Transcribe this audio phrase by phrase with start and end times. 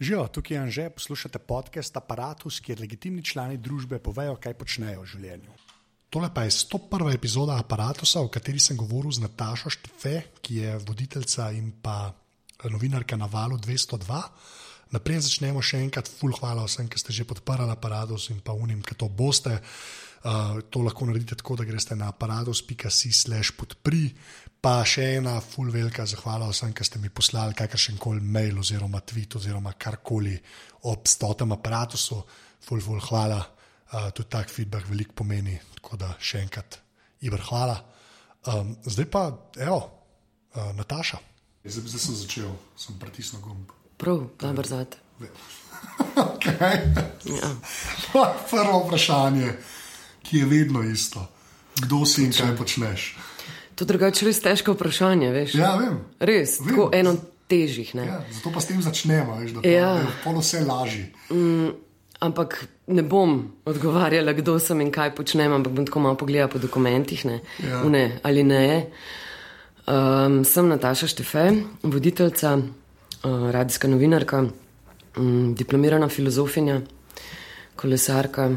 [0.00, 5.08] Živijo, tukaj je Anže, poslušate podcast Apparatus, kjer legitimni člani družbe povejo, kaj počnejo v
[5.08, 5.54] življenju.
[6.12, 7.14] Tole pa je 101.
[7.14, 12.12] epizoda Apparatusa, o kateri sem govoril z Natašo Štefe, ki je voditeljica in pa
[12.68, 14.20] novinarka na valu 202.
[14.92, 18.84] Naprej začnemo še enkrat, full hvala vsem, ki ste že podprli Apparatus in pa unim,
[18.84, 19.56] ki to boste.
[20.24, 24.08] Uh, to lahko naredite tako, da greste na aparatus.si/slash podpri.
[24.60, 29.02] Pa še ena full velika zahvala vsem, ki ste mi poslali kakršen koli mail oziroma
[29.06, 30.34] tweet oziroma karkoli
[30.90, 32.22] ob stotem aparatusu.
[32.66, 33.38] Full, full hvala.
[33.92, 35.54] Uh, tudi tak feedback veliko pomeni.
[35.78, 36.80] Tako da še enkrat,
[37.22, 37.76] Ibr, hvala.
[38.46, 39.28] Um, zdaj pa,
[39.62, 39.78] evo,
[40.56, 41.18] uh, Nataša.
[41.66, 43.70] Zdaj, zdaj sem začel, sem pritisnil gumb.
[43.98, 45.02] Prav, dobro zate.
[46.16, 46.80] Okay.
[47.24, 47.50] Ja.
[48.50, 49.52] Prvo vprašanje,
[50.26, 51.22] ki je vedno isto.
[51.76, 53.16] Kdo si in kaj počneš?
[53.74, 55.54] To je drugače res težko vprašanje, veš?
[55.54, 55.98] Ja, vem.
[56.18, 56.68] Res, Vem.
[56.68, 57.94] tako eno težjih.
[57.94, 58.06] Ne?
[58.06, 59.90] Ja, zato pa s tem začnemo, veš, da Ja.
[59.96, 61.12] je pol vse lažje.
[62.16, 62.56] Ampak
[62.88, 63.34] ne bom
[63.64, 67.84] odgovarjala, kdo sem in kaj počnem, ampak bom tako malo pogledala po dokumentih, ne, Ja.
[67.84, 68.86] ne ali ne.
[69.86, 71.44] Um, sem Nataša Štefe,
[71.84, 72.64] voditeljica, uh,
[73.50, 74.48] radijska novinarka,
[75.16, 76.80] um, diplomirana filozofinja,
[77.76, 78.50] kolesarka,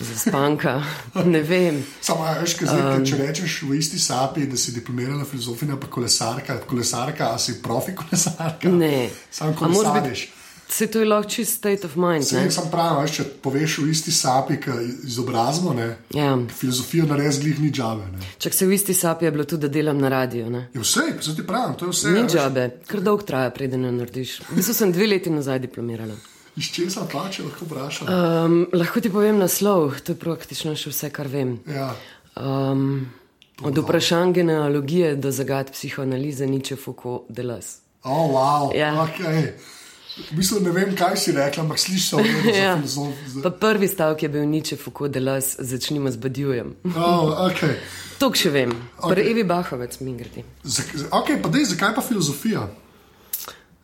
[0.00, 0.82] zaspanka,
[1.24, 1.82] ne vem.
[2.00, 5.86] Samo, veš, kaj zdaj, um, če rečeš v isti sapi, da si diplomirana filozofinja, pa
[5.86, 8.68] kolesarka, kolesarka, a si profi kolesarka?
[8.68, 9.10] Ne.
[9.30, 10.28] Sam A moraš kolesariš.
[10.72, 12.24] Se to je lahko čist state of mind.
[12.24, 12.50] Vse Ne?
[12.50, 14.70] sem pravi, veš, če poveš v isti sapi, ki
[15.04, 16.38] izobrazbo, ne, Ja.
[16.48, 18.06] filozofijo naredиш glih ni džabe.
[18.08, 18.18] Ne.
[18.38, 20.50] Čak se v isti sapi je bilo tudi, da delam na radiju.
[20.50, 20.68] Ne?
[20.74, 22.10] Je vse, pa ti pravim, to je vse.
[22.10, 24.40] Ni džabe, kar dolgo traja, preden jo narediš.
[24.48, 26.14] V bistvu sem dve leti nazaj diplomirala.
[26.54, 28.08] Iz česa plače lahko vprašam?
[28.08, 31.54] Um, lahko ti povem naslov, to je praktično še vse, kar vem.
[31.66, 31.94] Ja.
[32.36, 33.06] Um,
[33.62, 37.78] od vprašanj genealogije do zagad psihoanalize Niče Foucault delas.
[38.02, 38.74] Oh, wow.
[38.74, 38.92] Ja.
[38.98, 39.52] Okay.
[40.24, 42.76] V bistvu ne vem, kaj si rekla, ampak redu za Ja.
[42.76, 43.14] filozof.
[43.42, 46.74] Pa prvi stavek je bil Niče Foucault delas, začnimo z Badjujem.
[46.86, 47.78] Oh, okay.
[48.18, 49.24] To še vem, okay.
[49.24, 50.44] Evi Bahovec mi gredi.
[50.64, 52.68] Zak- Ok, pa dej, zakaj pa filozofija?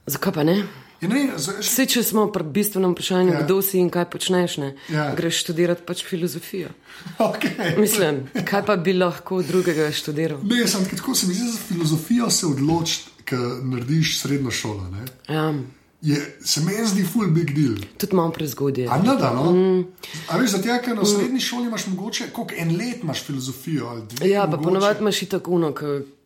[0.06, 0.58] Zakaj pa ne?
[1.00, 3.42] Ja, ne, z- Vse, če smo pri bistvenem vprašanju, Ja.
[3.42, 4.75] kdo si in kaj počneš, ne?
[4.88, 5.14] Ja.
[5.14, 6.69] greš študirati pač filozofijo.
[7.20, 7.78] okay.
[7.78, 10.41] Mislim, kaj pa bi lahko drugega študiral?
[10.44, 14.88] Ne, sem tako, se mi zdi, za filozofijo se odločiš, ker narediš srednjo šolo.
[14.91, 15.04] Ne?
[15.28, 15.53] Ja,
[16.00, 17.75] Je, se meni zdi full big deal.
[17.98, 18.86] tudi malo prezgodje.
[18.91, 19.53] A ne da, no?
[19.53, 19.86] Mm.
[20.31, 24.03] A veš, zato, ker na srednji šoli imaš mogoče, koliko en let imaš filozofijo ali
[24.10, 24.31] dve.
[24.31, 24.64] Ja, pa mogoče.
[24.64, 25.72] ponovadi imaš tako uno,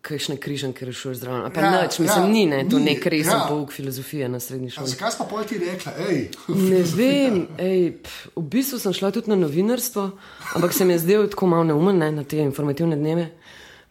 [0.03, 1.47] kakšne križanke rešuješ zraven.
[1.47, 3.47] A Pa Ja, nič, mislim, ja, ni, ne, to ni, nek resen ja.
[3.49, 4.89] pouk filozofije na srednji A šoli.
[4.89, 6.29] Zakaj si pa pol ti rekla, hej?
[6.71, 10.11] Ne vem, ej, pf, v bistvu sem šla tudi na novinarstvo,
[10.55, 13.31] ampak se mi je zdelo tako malo neumen ne, na te informativne dneve.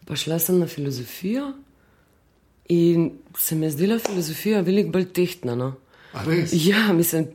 [0.06, 1.52] Pa šla sem na filozofijo
[2.68, 5.54] in se mi je zdela filozofija veliko bolj tehtna.
[5.54, 5.74] No.
[6.52, 7.26] Ja, mislim,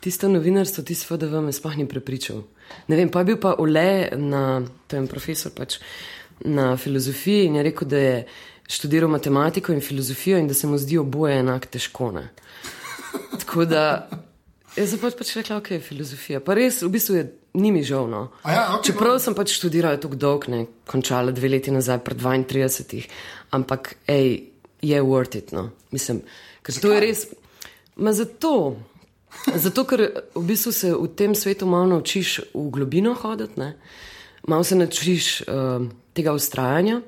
[0.00, 2.42] tisto novinarstvo, tisto FDV me sploh ni prepričal.
[2.88, 5.78] Ne vem, pa je bil pa Ole, na, to je en profesor pač,
[6.44, 8.16] na filozofiji in je rekel, da je
[8.68, 12.10] študiral matematiko in filozofijo in da se mu zdi oboje enako težko.
[12.12, 12.28] Ne.
[13.38, 14.08] Tako da
[14.76, 16.42] jaz sem pač, pač rekla, ok, filozofija.
[16.44, 17.24] Pa res, v bistvu je,
[17.62, 18.10] ni mi žal.
[18.10, 18.26] No.
[18.42, 22.20] A ja, ok, Čeprav sem pač študirala tako dolgo, ne, končala dve leti nazaj, pred
[22.20, 23.06] 32,
[23.56, 24.55] ampak ej,
[24.88, 25.52] je worth it.
[25.52, 25.70] No.
[25.90, 26.22] Mislim,
[26.62, 27.26] ker to je res.
[27.96, 28.76] Ma zato,
[29.64, 30.04] zato, ker
[30.34, 33.74] v bistvu se v tem svetu malo naučiš v globino hoditi, ne?
[34.46, 37.00] malo se naučiš uh, tega ustrajanja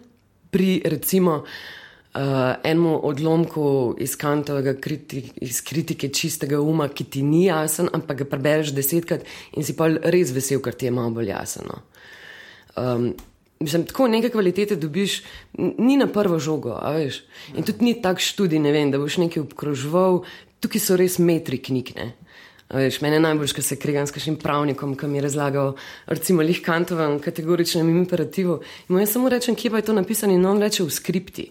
[0.50, 2.22] pri recimo uh,
[2.64, 8.28] enemu odlomku iz Kantovega kriti, iz kritike čistega uma, ki ti ni jasen, ampak ga
[8.32, 11.82] prebereš desetkrat in si pa res vesel, ker ti je malo bolj jasno.
[12.76, 13.12] Um,
[13.60, 15.22] Mislim, tako neke kvalitete dobiš,
[15.58, 17.24] ni na prvo žogo, a veš.
[17.56, 20.22] In tudi ni tak študij, ne vem, da boš nekaj obkroževal,
[20.62, 21.90] tukaj so res metri knjig.
[21.96, 22.12] Ne?
[22.68, 25.72] A Veš, mene najbolj, ko se kregam s kakšnim pravnikom, ki mi je razlagal,
[26.06, 28.60] recimo, lih kantovem kategoričnem imperativu.
[28.88, 31.48] In jaz samo rečem, kje pa je to napisano, in on reče v skripti.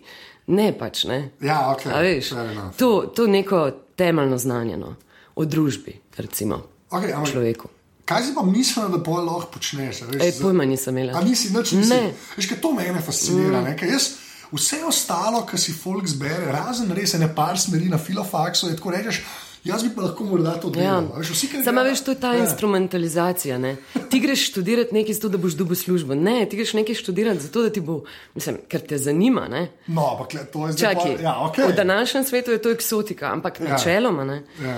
[0.53, 1.19] Ne pač, ne.
[1.43, 1.89] Ja, ok.
[1.91, 2.31] A veš,
[2.77, 3.65] to, to neko
[3.97, 4.95] temeljno znanje no,
[5.35, 7.67] o družbi, recimo, Okay, človeku.
[8.07, 10.01] Kaj si pa mislila, da pol lahko počneš?
[10.03, 11.13] Veš, Ej, pojma nisem imela.
[11.13, 11.89] A nisi nič nisi?
[11.89, 12.13] Ne.
[12.35, 13.59] Veš, kaj to mene fascinira.
[13.61, 13.75] Mm.
[13.85, 14.13] Jaz,
[14.49, 18.91] vse ostalo, kar si folk zbere, razen res ene par smeri na filofaksu, je tako
[18.91, 19.19] rečeš.
[19.63, 20.73] Jaz bi pa lahko morda to Ja.
[20.73, 21.09] delal.
[21.11, 22.33] a Veš, vsi, ki Samo grejo- veš, to je ta Ja.
[22.35, 22.43] ja.
[22.45, 23.57] instrumentalizacija.
[23.57, 23.75] Ne?
[24.09, 26.15] Ti greš študirati nekaj zato, da boš dobil službo.
[26.15, 28.03] Ne, ti greš nekaj študirati zato, da ti bo,
[28.35, 29.47] mislim, ker te zanima.
[29.47, 29.67] Ne?
[29.87, 30.93] No, ampak to je zdaj.
[30.93, 31.67] Čakaj, pa, ja, okay.
[31.67, 33.65] v današnjem svetu je to eksotika, ampak Ja.
[33.65, 33.71] ja.
[33.71, 34.23] načeloma.
[34.25, 34.43] Ne?
[34.61, 34.77] Ja.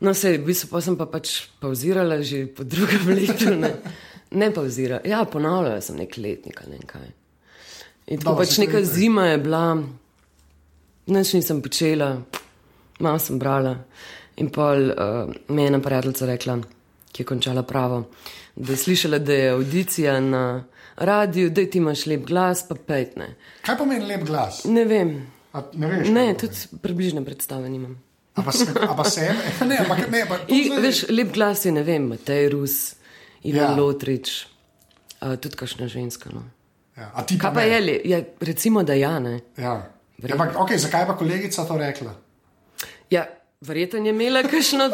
[0.00, 3.50] No, se, v bistvu pa sem pa pač pauzirala že po drugem letu.
[3.54, 3.72] Ne,
[4.30, 7.08] ne pauzirala, ja, ponavljala sem nek letnik ali kaj.
[8.08, 8.86] In tako Dobro, pač neka pravi.
[8.86, 9.64] zima je bila,
[11.06, 12.22] nič nisem počela,
[13.00, 13.74] malo sem brala.
[14.38, 16.54] In pol uh, me je ena prijateljica rekla,
[17.12, 18.04] ki je končala pravo,
[18.54, 20.64] da je slišala, da je audicija na
[20.96, 23.32] radiju, da ti imaš lep glas, pa petne.
[23.66, 24.62] Kaj pomeni lep glas?
[24.64, 25.10] Ne vem.
[25.52, 27.98] A, ne veš, Ne, tudi približne predstave nimam.
[28.38, 29.26] A pa se, a pa se
[29.68, 32.94] ne, ampak ne, pa to I, zdaj- veš, lep glas je, ne vem, Matej Rus,
[33.42, 33.76] Ivan Ja.
[33.76, 34.46] Lotrič,
[35.20, 36.30] uh, tudi kakšna ženska.
[36.30, 36.42] No.
[36.94, 37.68] Ja, a ti Kaj pa ne?
[37.68, 39.40] je, ja, recimo, da ja, ne.
[39.56, 39.74] Ja.
[40.18, 42.14] Ja, ampak, okay, zakaj pa kolegica to rekla?
[43.08, 43.26] Ja,
[43.60, 44.88] verjetno je imela kakšno,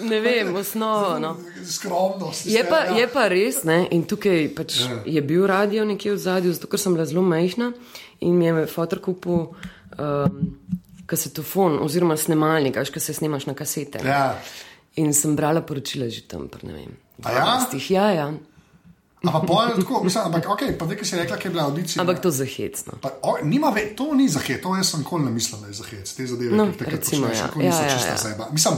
[0.00, 1.18] ne vem, osnovo.
[1.18, 1.36] No.
[1.64, 2.46] Skromnost.
[2.46, 3.86] Je pa, je pa res, ne?
[3.90, 4.98] in tukaj pač Ja.
[5.06, 7.72] je bil radio nekje v zadju, zato ker sem bila zelo majhna
[8.20, 9.52] in mi je fotor kupil
[9.94, 10.56] um,
[11.06, 13.98] kasetofon oziroma snemalnik, ko se snemaš na kasete.
[14.04, 14.38] Ja.
[14.96, 17.44] In sem brala poročila že tam, ne vem, A ja?
[17.72, 17.90] 12.
[17.90, 18.32] Ja, ja.
[19.26, 22.00] Ampak pojjo tako, mislim, ampak ok, pa nekaj si rekla, kaj je bila audicija.
[22.02, 22.92] Ampak to zahecno.
[23.02, 25.66] Pa, o, nima ve, to ni za hec, to jaz sem kol ne mislil, da
[25.66, 27.46] je za hec, te zadeve, No, ki takrat recimo, počneš, ja.
[27.46, 28.16] nikoli niso Ja, ja, čista ja.
[28.16, 28.48] zeba.
[28.52, 28.74] Mislim,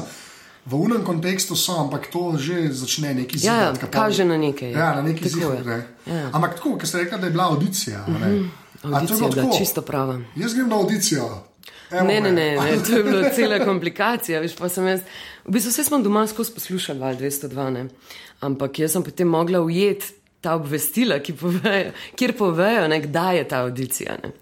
[0.66, 4.72] v unem kontekstu so, ampak to že začne neki Ja, ja, zidat, kaže na nekaj,
[4.72, 4.78] ja.
[4.78, 5.58] Ja, na neki Tako zid.
[5.58, 5.64] je.
[5.64, 5.78] Ne.
[6.06, 6.30] Ja.
[6.32, 8.04] Ampak tako, ker ste rekla, da je bila audicija.
[8.06, 8.48] a ne.
[8.82, 9.58] A to je Audicija je bila tako?
[9.58, 10.20] čisto prava.
[10.36, 11.28] Jaz grem na audicijo.
[11.92, 14.40] Ne, ne, ne, ne, to je bila cela komplikacija.
[14.40, 15.04] Veš, pa sem jaz,
[15.46, 17.86] v bistvu vse smo doma skozi poslušali, val 202, ne.
[18.40, 23.62] ampak jaz sem potem mogla ujeti ta obvestila, povejo, kjer povejo, ne, kdaj je ta
[23.66, 24.18] audicija.
[24.22, 24.32] Ne.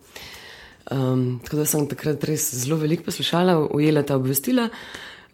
[0.90, 4.68] Um, tako da sem takrat res zelo veliko poslušala, ujela ta obvestila.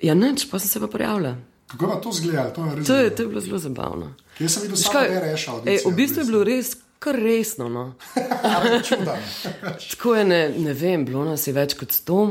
[0.03, 1.37] Ja, nič, pa sem se pa prijavila.
[1.73, 2.51] Kako je to zgledalo?
[2.51, 2.85] To je.
[2.85, 4.15] To je, to je bilo zelo zabavno.
[4.39, 5.91] Jaz sem videl kaj, BRŠ ej, audicijo.
[5.91, 7.69] v bistvu je bilo res kar resno.
[7.69, 7.85] No.
[9.91, 12.29] Tako je, ne, ne vem, bilo nas je več kot sto.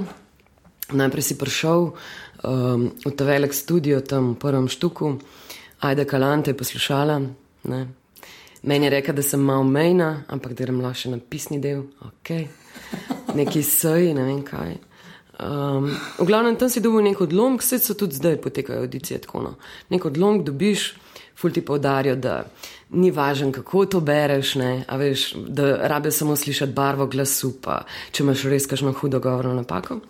[0.91, 5.15] Najprej si prišel um, v ta velik studio tam v prvem štuku,
[5.87, 7.19] ajde kalante je poslušala.
[7.71, 7.81] Ne.
[8.61, 11.87] Meni je rekla, da sem malo mejna, ampak da grem lahko še na pisni del,
[12.05, 12.33] ok,
[13.39, 14.75] neki sej, ne vem kaj.
[15.41, 15.87] Um,
[16.19, 19.41] v glavnem tam si dobil nek odlomek, vse so tudi zdaj potekajo audicije tako.
[19.47, 19.53] No.
[19.89, 20.91] Nek odlomek dobiš,
[21.33, 22.43] ful ti povdarijo, da
[22.91, 27.81] ni važno, kako to bereš, ne, a veš, da rabe samo slišati barvo glasu, pa
[28.11, 30.01] če imaš res kakšno hudo govorno napako.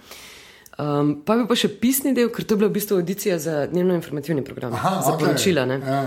[0.81, 3.66] Um, pa bi pa še pisni del, ker to je bila v bistvu audicija za
[3.69, 5.25] dnevno informativni program, Aha, za okej.
[5.28, 5.66] poročila.
[5.69, 5.78] ne.
[5.78, 6.01] Ja.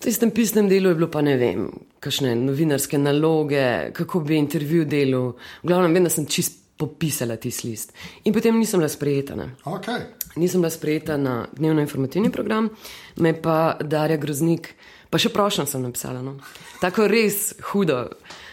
[0.00, 1.66] V tistem pisnem delu je bilo pa ne vem,
[2.00, 5.34] kakšne novinarske naloge, kako bi intervju delal.
[5.62, 7.92] V glavnem, vem, da sem čist popisala tisti list.
[8.24, 9.36] In potem nisem bila sprejeta.
[9.36, 9.50] Ne.
[9.68, 10.06] Okay.
[10.40, 12.70] Nisem bila sprejeta na dnevno informativni program,
[13.16, 14.72] me pa Darja Groznik,
[15.10, 16.22] pa še prošnjo sem napisala.
[16.22, 16.38] No.
[16.80, 18.06] Tako res hudo.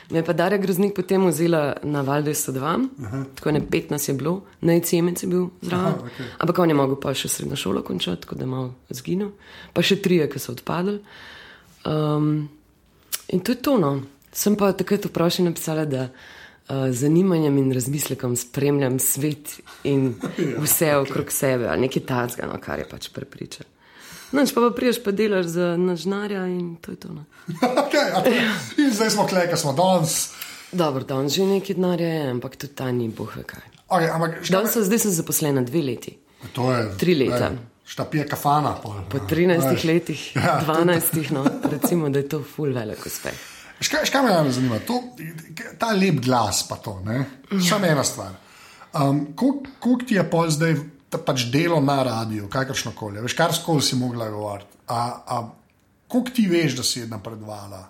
[0.09, 4.45] Me je pa Darja Groznik potem vzela na Valdo 102, tako ne 15 je bilo,
[4.63, 5.99] najcemec je bil zraven.
[5.99, 6.29] Aha, okej.
[6.39, 9.33] Ampak on je mogel pa še srednjo šolo končati, tako da je malo zginil.
[9.75, 11.01] Pa še trije, ki so odpadli.
[11.83, 12.47] Um,
[13.35, 13.75] in to je to.
[13.83, 13.91] No.
[14.31, 20.13] Sem pa takrat vprašala napisala, da uh, z zanimanjem in razmislekom spremljam svet in
[20.63, 23.67] vse okrog sebe, ali nekaj tazga, no, kar je pač prepričan.
[24.31, 27.07] Noč pa, pa priješ pa delaš za nažnarja in to je to.
[27.09, 27.23] No.
[27.83, 28.31] okay, to,
[28.77, 30.29] in zdaj smo klej, ker smo danes.
[30.71, 33.63] Dobro, danes že nekaj denarja je, ampak tudi ta ni boh ve kaj.
[33.87, 36.17] Okay, ampak, šta, Danes sem, zdaj sem zaposlena dve leti.
[36.53, 37.51] to je tri leta.
[37.87, 38.73] Šta pije kafana.
[38.75, 43.31] Pol, Po 13 letih, Ja, 12, no, recimo, da je to ful velik uspeh.
[43.79, 44.79] Škaj, škaj me najbolj zanima?
[44.79, 44.97] To,
[45.79, 46.99] ta lep glas, pa to.
[47.05, 47.23] ne?
[47.69, 48.35] Samo ena stvar.
[48.93, 50.75] Um, Koliko ti je pol zdaj
[51.09, 54.69] pač delo na radiju, kakršno koli, veš, kar skoli si mogla govoriti?
[54.87, 55.49] A- a
[56.07, 57.89] Koliko ti veš, da si ena predvala?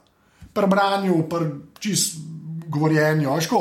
[0.53, 1.45] Pri branju, pri
[1.79, 2.15] čist
[2.67, 3.59] govorjenju, veš, ko,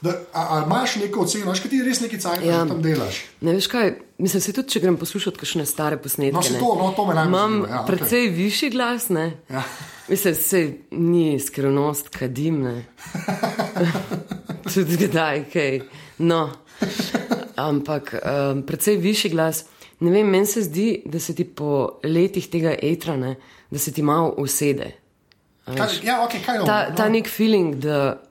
[0.00, 2.54] da, a, a imaš neko oceno, kaj ti res neki cajt ja.
[2.54, 2.62] Ja.
[2.64, 3.18] tam delaš?
[3.40, 6.32] Ne veš kaj, mislim, se tudi, če grem poslušati kakšne stare posnetke.
[6.32, 9.26] No, to- no, to me najbolj Imam zanima, ja, precej višji glas, ne.
[9.50, 9.62] Ja.
[10.08, 12.84] Mislim, se ni skrivnost, kadim, ne.
[14.74, 15.80] tudi kdaj, kaj.
[16.18, 16.50] No.
[17.56, 19.64] Ampak um, precej višji glas.
[20.00, 23.34] Ne vem, meni se zdi, da se ti po letih tega etra, ne,
[23.70, 24.94] da se ti malo usede.
[25.64, 27.12] Kaj, ja, okay, kaj je Ta, ono, ta no?
[27.12, 28.22] nek feeling, da,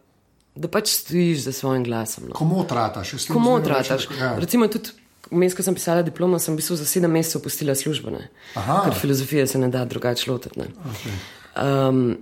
[0.56, 2.30] da pač stojiš za svojim glasom.
[2.30, 2.34] No.
[2.34, 3.14] Komu trataš?
[3.28, 4.08] Komu trataš?
[4.20, 4.34] Ja.
[4.42, 4.96] Recimo tudi,
[5.32, 8.30] vmes, ko sem pisala diplomo, sem v bistvu za sedem mesecev opustila službo, ne.
[8.58, 8.82] Aha.
[8.88, 10.60] ker filozofije se ne da drugače lotiti.
[10.60, 11.20] Okay.
[11.62, 12.18] Um,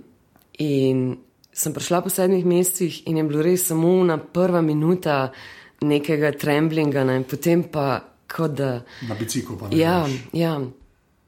[0.58, 1.16] in
[1.52, 5.32] sem prišla po sedmih mesecih in je bilo res samo na prva minuta
[5.80, 8.82] nekega tremblinga, ne, in potem pa kot da.
[9.08, 9.76] Na biciklu pa ne.
[9.76, 10.00] Ja,
[10.32, 10.58] ja,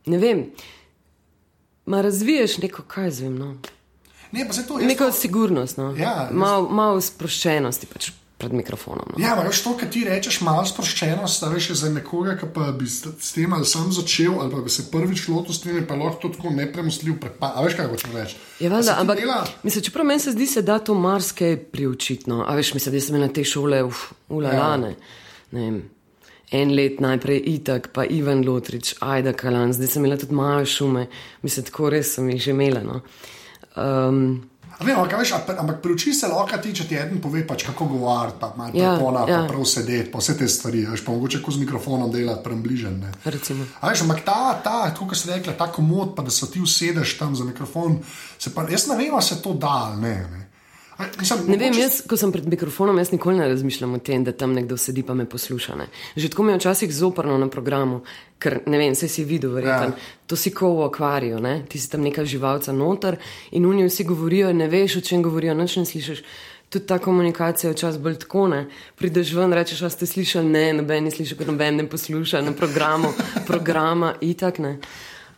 [0.06, 0.46] ne vem.
[1.86, 3.54] Ma razviješ neko, kaj zvem, no.
[4.32, 5.90] Ne, pa se to jaz neko to- sigurnost, no.
[5.90, 9.04] Ja, jaz- malo mal sproščenosti pač pred mikrofonom.
[9.10, 9.20] No.
[9.20, 12.70] Ja, veš to, kar ti rečeš, malo sproščenost, a veš, je za nekoga, ki pa
[12.72, 15.94] bi s tem ali sam začel, ali pa bi se prvič lotil s tem, pa
[15.94, 17.52] lahko to tako nepremostljiv prepad.
[17.52, 18.36] A veš, kaj hočem reči?
[18.58, 20.94] Ja, A se valjda, ti ampak dela- mislim, čeprav meni se zdi, se da to
[20.96, 22.26] marsikaj priučiti.
[22.26, 22.42] No.
[22.42, 23.84] A veš, mislim, da sem imela te šole,
[24.30, 24.54] ulala,
[25.52, 25.80] Ja.
[26.52, 31.06] en let najprej Itak, pa Ivan Lotrič, Ajda Kalan, zdaj sem imela tudi malo šume,
[31.42, 32.80] mislim, tako res sem jih že imela.
[32.82, 33.00] No.
[33.76, 34.49] Um,
[34.80, 38.38] Vem, ampak, veš, ampak priuči se lahko ti, če ti eden pove, pač, kako govoriti,
[38.40, 39.42] pa malo Ja, telefona, ja.
[39.42, 43.00] pa prav sedeti, pa vse te stvari, veš, pa mogoče ko z mikrofonom delati, prebližen.
[43.90, 47.36] veš, ampak ta, ta, kot si rekla, ta komod, pa da se ti usedeš tam
[47.36, 47.98] za mikrofon,
[48.38, 50.16] se pa, jaz ne vem, ali se to da ali ne.
[50.32, 50.39] ne.
[51.18, 54.24] Mislim, Ne vem, mogoče- jaz, ko sem pred mikrofonom, jaz nikoli ne razmišljam o tem,
[54.24, 55.76] da tam nekdo sedi pa me posluša.
[55.76, 55.86] Ne.
[56.16, 58.00] Že tako mi je včasih zoprno na programu,
[58.38, 59.94] ker ne vem, vse si videl, verjetno.
[59.96, 60.24] Ja.
[60.26, 61.64] To si kot v akvariju, ne?
[61.68, 63.16] ti si tam neka živalca noter
[63.52, 66.22] in oni vsi govorijo, ne veš, o čem govorijo, noč ne slišiš.
[66.70, 68.66] Tudi ta komunikacija je včasih bolj tako, ne.
[68.96, 72.52] Prideš ven, rečeš, a ste slišali, ne, noben ne sliši, ker noben ne posluša na
[72.52, 73.10] programu,
[73.46, 74.78] programa itak ne.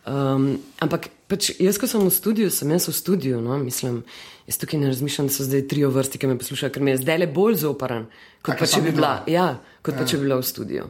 [0.05, 4.03] Um, ampak pač jaz, ko sem v studiu, sem jaz v studiu, no, mislim,
[4.47, 6.97] jaz tukaj ne razmišljam, da so zdaj tri vrsti, ki me poslušajo, ker mi je
[6.97, 8.05] zdaj le bolj zoparan,
[8.41, 10.89] kot pa če bi je bila, ja, kot pa če bi bila v studiu.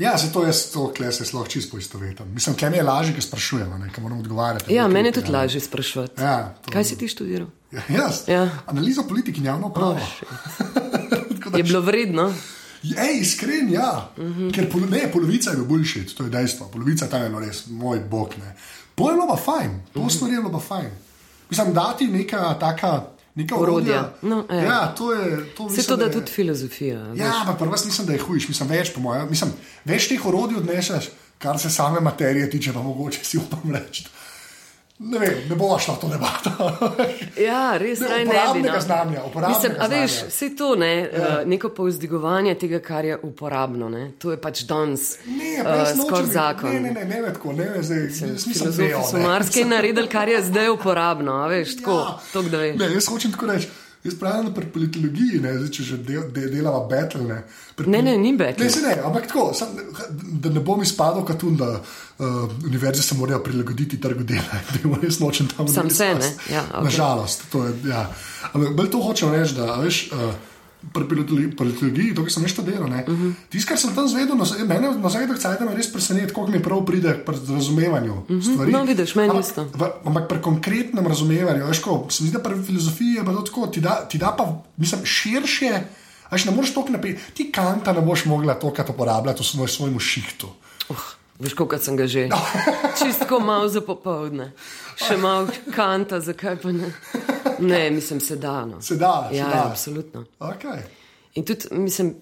[0.00, 2.26] Ja, zato jaz to kle se lahko čisto poistovetim.
[2.34, 4.74] Mislim, kaj mi je lažje, ker sprašujemo, ne, ker moramo odgovarjati.
[4.74, 5.32] Ja, meni je tudi ja.
[5.38, 6.22] lažje sprašovati.
[6.22, 7.46] Ja, to- Kaj si ti študiral?
[7.72, 8.48] Ja, jaz, Ja.
[8.66, 9.98] analiza politik in javno pravo.
[11.50, 12.32] Da Je bilo vredno?
[12.82, 14.10] Ej, iskren, ja.
[14.16, 14.54] Uh -huh.
[14.54, 16.68] Ker pol, ne, polovica je bilo boljše, to je dejstvo.
[16.72, 18.34] Polovica tam je bilo res, moj bog.
[18.38, 18.56] Ne.
[18.94, 20.10] To je bilo pa fajn, to uh -huh.
[20.10, 20.90] stvar je bilo pa fajn.
[21.50, 23.02] Mislim, dati neka taka.
[23.34, 24.12] Neka Orodja.
[24.22, 24.56] No, ja.
[24.56, 25.54] ja, to je.
[25.54, 26.98] To mislim, to da je- tudi filozofija.
[27.14, 29.28] Ja, ampak prvo mislim, da je hujš, mislim, več po mojem.
[29.30, 29.52] Mislim,
[29.84, 34.06] več teh orodij odneseš, kar se same materije tiče, pa mogoče si upam reči.
[35.02, 36.50] Ne vem, ne bo šla to debato.
[37.40, 38.62] Ja, res Ne, naj ne bi.
[38.62, 38.80] no.
[38.80, 41.40] znanja, Mislim, a veš, vse to, ne, ja.
[41.44, 46.20] neko povzdigovanje tega, kar je uporabno, ne, to je pač danes Ne, uh, brez skoraj
[46.20, 46.70] nočem- zakon.
[46.70, 49.24] Ne, ne, ne, ne, ne, tako, ne, ne, zdaj, jaz nisem Filozofi dejal, so ne.
[49.24, 52.18] marsikaj naredili, kar je zdaj uporabno, a veš, tako, ja.
[52.32, 52.76] to, da veš.
[52.78, 53.68] Ne, jaz hočem tako reči.
[54.04, 57.20] Jaz pravim, da pri politologiji, ne, zdaj, če že del, de, delava battle.
[57.28, 57.42] Ne,
[57.76, 58.64] pri, Ne, ne, ni battle.
[58.64, 59.74] Ne, ne, ampak tako, sam,
[60.40, 64.60] da ne bom izpadel kot da uh, univerze se morajo prilagoditi trgu dela.
[64.72, 66.84] Da jim res nočem tam Sam narediti se, ne, ja, okej.
[66.88, 67.74] Nažalost, to je.
[67.90, 68.06] Ja.
[68.52, 70.06] Ampak bolj to hočem reči, da veš.
[70.12, 70.49] Uh,
[70.82, 73.12] Pri politologi- politologiji, to, kar sem nešto delal, uh Mhm.
[73.22, 73.32] -huh.
[73.48, 76.80] tisto, kar sem tam zvedel, na, mene na zadnjih cajtih res preseneti, koliko mi prav
[76.82, 78.42] pride pri razumevanju uh -huh.
[78.44, 78.72] stvari.
[78.72, 79.64] No, vidiš, meni Ampak- isto.
[79.74, 83.42] v, ampak pri konkretnem razumevanju, veš, ko, se mi zdi, da pri filozofiji je to
[83.42, 84.44] tako, ti da, ti da pa,
[84.76, 85.80] mislim, širše.
[86.30, 90.00] Veš, ne moreš toliko napeti, ti kanta ne boš mogla tokrat uporabljati v svoj, svojemu
[90.00, 90.48] šihtu.
[90.88, 90.96] Uh,
[91.40, 92.28] veš, koliko sem ga že.
[92.28, 92.36] No.
[92.98, 94.52] Čistko malo za popovdne.
[95.00, 96.90] Še malo kanta, zakaj pa ne?
[97.60, 98.64] Ne, mislim, se da.
[98.66, 98.80] No.
[98.82, 99.56] Se da, se ja, da.
[99.56, 100.24] ja, absolutno.
[100.38, 100.82] Okay.
[101.34, 102.14] In tudi, mislim,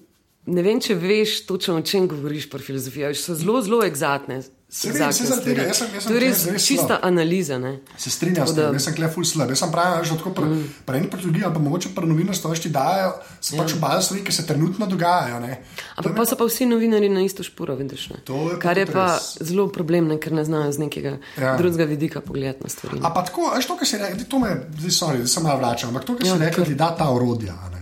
[0.45, 3.05] ne vem, če veš točno, o čem govoriš pri filozofiji.
[3.05, 4.41] a veš, So zelo, zelo egzaktne.
[4.71, 6.99] Se vem, saj zaradi tega, jaz sem- jaz sem to je res, res čista slab.
[7.03, 7.57] analiza.
[7.57, 7.71] Ne?
[7.97, 9.49] Se strinjam s tem, jaz sem klej ful slab.
[9.49, 10.67] Jaz sem pravi, že tako pri, mm.
[10.85, 13.09] pri eni patologiji, ali pa mogoče pri novinarstvu, veš, ti dajo,
[13.39, 15.39] se pač obajajo stvari, ki se trenutno dogajajo.
[15.39, 15.53] Ne.
[15.95, 18.09] Ampak pa so pa vsi novinari na isto špuro, vidiš.
[18.09, 18.17] Ne?
[18.23, 19.41] To je pa Kar je pa res.
[19.41, 21.43] zelo problemno, ker ne znajo z nekega Ja.
[21.43, 21.57] ja.
[21.57, 23.01] drugega vidika pogledati na stvari.
[23.01, 25.57] A pa tako, veš, to, kar si rekel, to me, zdaj, sorry, zdaj se malo
[25.57, 27.53] vračam, ampak to, kar Ja, si rekel, ti da ta orodja.
[27.55, 27.81] a ne.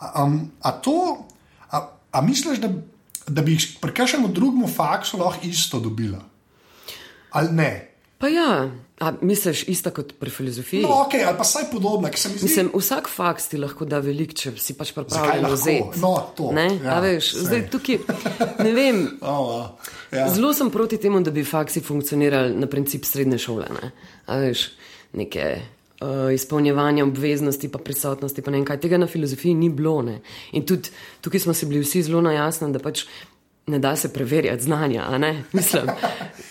[0.00, 0.96] A, um, a to,
[1.68, 1.76] a,
[2.10, 2.72] a misliš, da,
[3.28, 6.20] da bi jih pri kakšnem drugem faksu lahko isto dobila?
[7.30, 7.70] Ali ne?
[8.18, 8.66] Pa ja,
[8.98, 10.82] a misliš isto kot pri filozofiji?
[10.82, 12.48] No, ok, ali pa saj podobno, ker se mi zdi.
[12.48, 16.00] Mislim, vsak faks ti lahko da veliko, če si pač pripravljen vzeti.
[16.02, 16.64] No, to, Ne?
[16.82, 17.44] ja, veš, sej.
[17.46, 18.00] zdaj tukaj,
[18.58, 19.68] ne vem, Oh,
[20.10, 20.26] ja.
[20.34, 23.68] Zelo sem proti temu, da bi faksi funkcionirali na princip srednje šole.
[23.70, 23.92] Ne?
[24.26, 24.64] A Veš,
[25.14, 25.46] neke
[26.00, 28.80] uh, izpolnjevanja obveznosti, pa prisotnosti, pa ne vem kaj.
[28.80, 30.02] Tega na filozofiji ni bilo.
[30.02, 30.20] Ne?
[30.52, 30.90] In tudi
[31.20, 33.04] tukaj smo si bili vsi zelo na jasnem, da pač
[33.66, 35.04] ne da se preverjati znanja.
[35.52, 35.90] Mislim,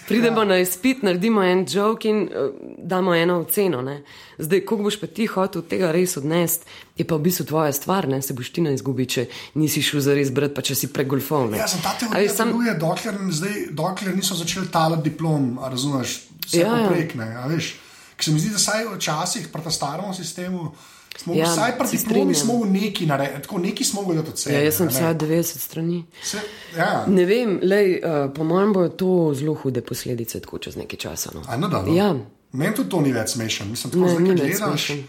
[0.08, 3.82] pridemo na izpit, naredimo en jok in uh, damo eno oceno.
[3.82, 4.04] Ne?
[4.38, 8.08] Zdaj, ko boš pa ti hotel tega res odnesti, je pa v bistvu tvoja stvar,
[8.08, 9.25] ne se boš ti na izgubi, če
[9.56, 11.50] nisi šel za res brati, pa če si pregolfov.
[11.51, 11.58] ne.
[11.58, 16.62] Ja, sem ta teorija sam- deluje, dokler, zdaj, dokler niso začeli talati diplom, razumeš, vse
[16.62, 17.48] Ja, ja, ja.
[17.48, 17.74] veš.
[18.18, 20.72] Ker se mi zdi, da saj včasih pri tem starem sistemu.
[21.18, 22.36] Smo ja, vsaj pri diplomi strinjam.
[22.36, 24.56] smo v neki naredili, tako neki smo mogli od sebe.
[24.56, 26.04] Ja, jaz sem vsaj 90 strani.
[26.24, 26.38] Se,
[26.78, 31.00] ja, Ne vem, lej, uh, po mojem bo to zelo hude posledice, tako čez nekaj
[31.00, 31.32] časa.
[31.34, 31.42] No.
[31.48, 31.94] a no, da, no.
[31.94, 32.14] Ja,
[32.52, 33.70] Meni tudi to ni več smešen.
[33.70, 34.86] Mislim, tako Ne, zdaj, ni več gledaš.
[34.86, 35.08] smešen.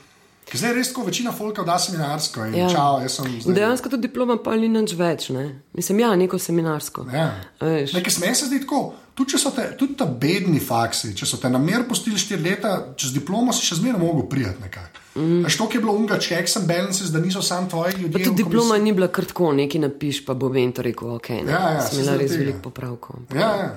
[0.49, 2.69] ker Zdaj res, ko večina folka da seminarsko in ja.
[2.73, 3.55] Čau, jaz sem in zdaj.
[3.55, 5.29] dejansko tudi diploma pa ni nič več.
[5.29, 5.61] Ne?
[5.77, 7.05] Mislim, ja, neko seminarsko.
[7.13, 7.29] Ja.
[7.61, 11.41] Nekaj smej se zdi tako, tudi če so te, tudi ta bedni faksi, če so
[11.43, 15.05] te na mer postili štiri leta, čez diplomo si še zmeraj mogel prijeti nekako.
[15.19, 15.51] Mm.
[15.51, 18.25] To, ki je bilo unga checks and balances, da niso samo tvoji ljudje.
[18.29, 21.51] tudi diploma ni bila kar tako, nekaj napiš, pa bo mentor rekel, ok, ne.
[21.51, 23.27] Ja, ja, Sem se imela res veliko popravkov.
[23.35, 23.71] Ja, ja.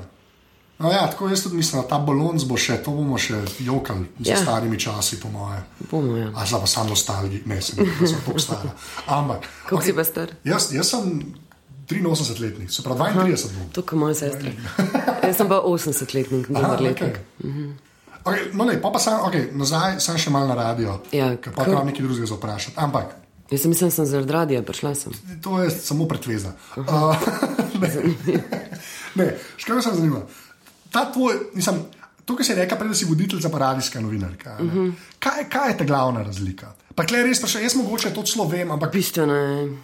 [0.82, 4.08] No, ja, tako jaz tudi mislim, da ta balons bo še, to bomo še jokali
[4.20, 4.36] ja.
[4.36, 5.62] Za starimi časi, po moje.
[5.92, 6.32] Bomo, ja.
[6.34, 7.82] A zdaj pa samo nostalgi, ne, sem,
[8.26, 8.74] tako stara.
[9.06, 9.46] Ampak.
[9.70, 10.34] Koliko si pa star?
[10.46, 11.22] Jaz, jaz sem
[11.92, 13.70] 83-letnik, se pravi 32 bom.
[13.76, 14.52] To, kot moja sestra.
[15.24, 17.20] Jaz sem pa 80-letnik, dober letnik.
[17.40, 17.72] Okay.
[18.24, 21.54] Okay, no, ne, pa pa sem, okay, nazaj sem še mal na radio, Ja, ker
[21.56, 22.78] pa kar- prav nekaj drugega za vprašati.
[22.78, 23.18] Ampak
[23.52, 25.12] Jaz sem mislila, da sem zaradi radija prišla sem.
[25.44, 26.54] to je samo pretveza.
[26.78, 27.12] Uh,
[27.82, 27.90] ne,
[29.16, 29.26] ne,
[29.66, 30.22] kaj me zanima.
[30.92, 31.82] Ta tvoj, mislim,
[32.26, 34.56] to, kar si rekla, prej, si voditeljica, pa radijska novinarka.
[34.60, 34.94] Uh -huh.
[35.20, 36.72] kaj, kaj je ta glavna razlika?
[36.96, 39.78] Pa klej res, pa še jaz mogoče to celo vem, ampak Bistveno je.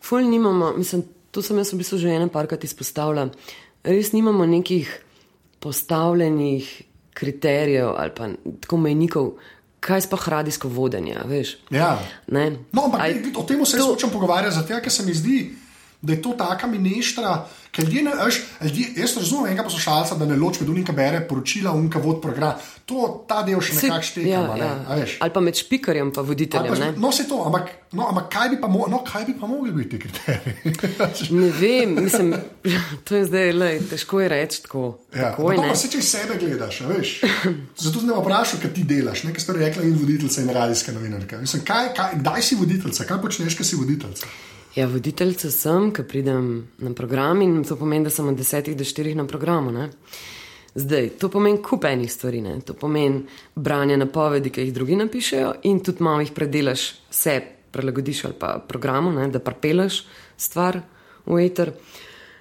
[0.00, 3.28] Ful nimamo, mislim, to sem jaz v bistvu že ene parkrat izpostavila.
[3.84, 4.88] Res nimamo nekih
[5.60, 6.82] postavljenih
[7.14, 8.28] kriterijev ali pa
[8.60, 9.32] tako mejnikov,
[9.80, 11.56] kaj sploh radijsko vodenje, veš.
[11.70, 11.98] Ja.
[12.26, 12.50] Ne?
[12.72, 15.38] No, ampak Aj, o tem se to- hočem pogovarjati, zato ker se mi zdi,
[16.02, 20.26] da je to taka mineštra, ker ljudje ne, veš, ljudje, jaz razumem enega poslušalca, da
[20.26, 22.54] ne loči med unika bere poročila, unika vod program.
[22.88, 24.70] To, ta del še nekako šteka, ja, ne,
[25.02, 25.04] ja.
[25.20, 26.72] Ali pa med špikarjem Ali voditeljem.
[26.72, 26.88] pa, ne?
[26.96, 29.72] no, se to, ampak, no, ampak kaj, bi pa mo, no, kaj bi pa mogli
[29.76, 30.56] biti ti kriteriji?
[31.40, 32.34] Ne vem, mislim,
[33.06, 34.84] to je zdaj lej, težko je reči tako.
[35.14, 35.68] Ja, ne.
[35.68, 37.16] pa se če sebe gledaš, veš.
[37.76, 41.38] Zato sem te vprašal, kaj ti delaš, nekaj ste rekla in voditeljica in radijska novinarka.
[41.44, 44.32] Mislim, kaj, kaj, kdaj si voditeljica, kaj počneš, kaj si voditeljica?
[44.74, 48.84] Ja, voditeljica sem, ki pridem na program in to pomeni, da sem od 10 do
[48.84, 49.72] 4 na programu.
[49.74, 49.88] Ne?
[50.74, 52.40] Zdaj, to pomeni kup enih stvari.
[52.40, 52.60] Ne?
[52.66, 53.24] To pomeni
[53.54, 58.58] branje napovedi, ki jih drugi napišejo, in tudi malo jih predelaš, se prilagodiš ali pa
[58.68, 59.26] programu, ne?
[59.28, 60.04] da prepelaš
[60.36, 60.80] stvar
[61.26, 61.74] v eter.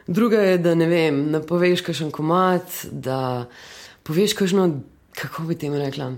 [0.07, 3.47] Druga je, da ne vem, napoveš kakšen komat, da
[4.05, 4.69] poveš kakšno,
[5.17, 6.13] kako bi temu rekla,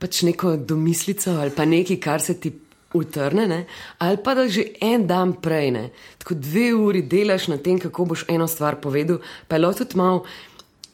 [0.00, 2.52] pač neko domislico ali pa nekaj, kar se ti
[2.96, 3.60] utrne, ne?
[3.98, 5.90] ali pa da že en dan prej, ne?
[6.18, 9.96] tako dve uri delaš na tem, kako boš eno stvar povedal, pa je lahko tudi
[9.96, 10.24] malo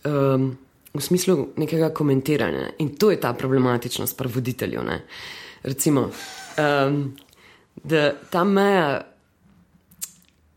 [0.04, 0.52] um,
[0.94, 2.60] v smislu nekega komentiranja.
[2.60, 2.72] ne.
[2.78, 4.82] In to je ta problematičnost pri voditelju.
[4.84, 5.00] Ne?
[5.62, 6.10] Recimo,
[6.58, 7.16] um,
[7.84, 9.12] da ta meja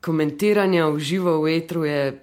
[0.05, 2.21] komentiranja v živo v etru je.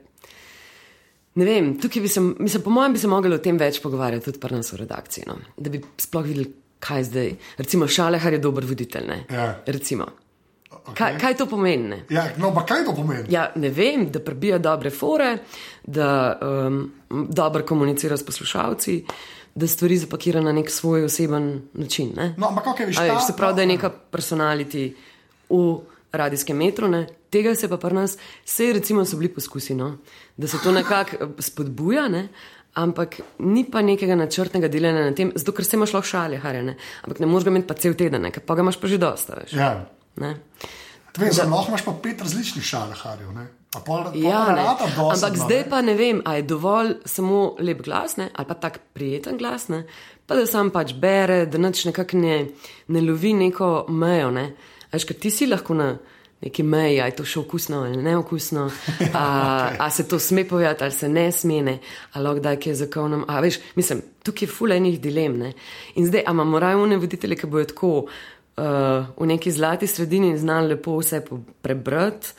[1.33, 4.25] Ne vem, tukaj bi se, mislim, po mojem, bi se mogli o tem več pogovarjati,
[4.27, 5.25] tudi pri nas v redakciji.
[5.27, 5.39] No?
[5.57, 6.51] Da bi sploh videli,
[6.83, 7.35] kaj zdaj.
[7.59, 9.07] Recimo, Šalehar je dober voditelj.
[9.07, 9.25] Ne?
[9.31, 9.63] Ja.
[9.67, 10.07] Recimo.
[10.95, 11.89] Kaj, kaj to pomeni?
[11.89, 11.99] Ne?
[12.11, 13.29] Ja, no, pa kaj to pomeni?
[13.31, 15.37] Ja, ne vem, da prebija dobre fore,
[15.85, 16.09] da
[16.43, 19.05] um, dobro komunicira s poslušalci,
[19.55, 22.13] da stvari zapakira na nek svoj oseben način.
[22.17, 22.35] Ne?
[22.39, 24.93] No, ampak kako je A veš, se pravi, da je neka personality
[25.51, 25.79] v
[26.13, 27.07] radijskem metru, ne?
[27.31, 29.97] tega se pa pri nas, vse recimo so bili poskusi, no?
[30.37, 32.29] da se to nekako eh, spodbuja, ne?
[32.75, 36.63] Ampak ni pa nekega načrtnega delanja na tem, zato ker se imaš lahko šale, harje,
[36.63, 36.77] ne?
[37.03, 39.37] ampak ne moreš ga imeti pa cel teden, ker pa ga imaš pa že dosta.
[39.37, 39.85] Veš, Ja.
[40.17, 40.37] ne?
[41.19, 43.29] Vem, za lahko imaš pa pet različnih šaleharjev.
[43.73, 45.69] pol, pol Ja, rata dosti, Ampak no, zdaj ne.
[45.71, 48.31] pa ne vem, ali je dovolj samo lep glas, ne?
[48.35, 49.85] ali pa tak prijeten glas, ne?
[50.27, 52.47] pa da sam pač bere, da nič nekako ne,
[52.89, 54.31] ne lovi neko mejo.
[54.31, 54.55] Ne?
[54.87, 55.99] A Veš, ker ti si lahko na
[56.43, 58.67] neki meji, ali je to še okusno ali neokusno,
[59.15, 59.27] a,
[59.79, 61.79] a se to sme povedati ali se ne sme, ne?
[62.13, 63.25] ali lahko da je zakonom.
[63.29, 65.39] A veš, mislim, tukaj je fulejnih dilem.
[65.39, 65.53] Ne?
[65.95, 70.35] In zdaj, a imamo raje une voditelje, ki bojo tako uh, v neki zlati sredini
[70.39, 71.23] znali lepo vse
[71.63, 72.35] prebrati,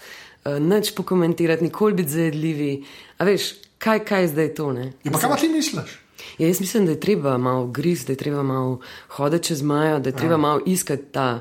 [0.45, 2.71] uh, nič pokomentirati, nikoli biti zajedljivi.
[3.17, 4.71] A veš, kaj, kaj je zdaj to?
[4.75, 4.91] Ne?
[5.03, 5.99] Ja, pa kaj pa ti misliš?
[6.37, 8.79] Ja, jaz mislim, da je treba malo griz, da je treba malo
[9.15, 11.39] hoditi čez majo, da je treba malo iskati ta.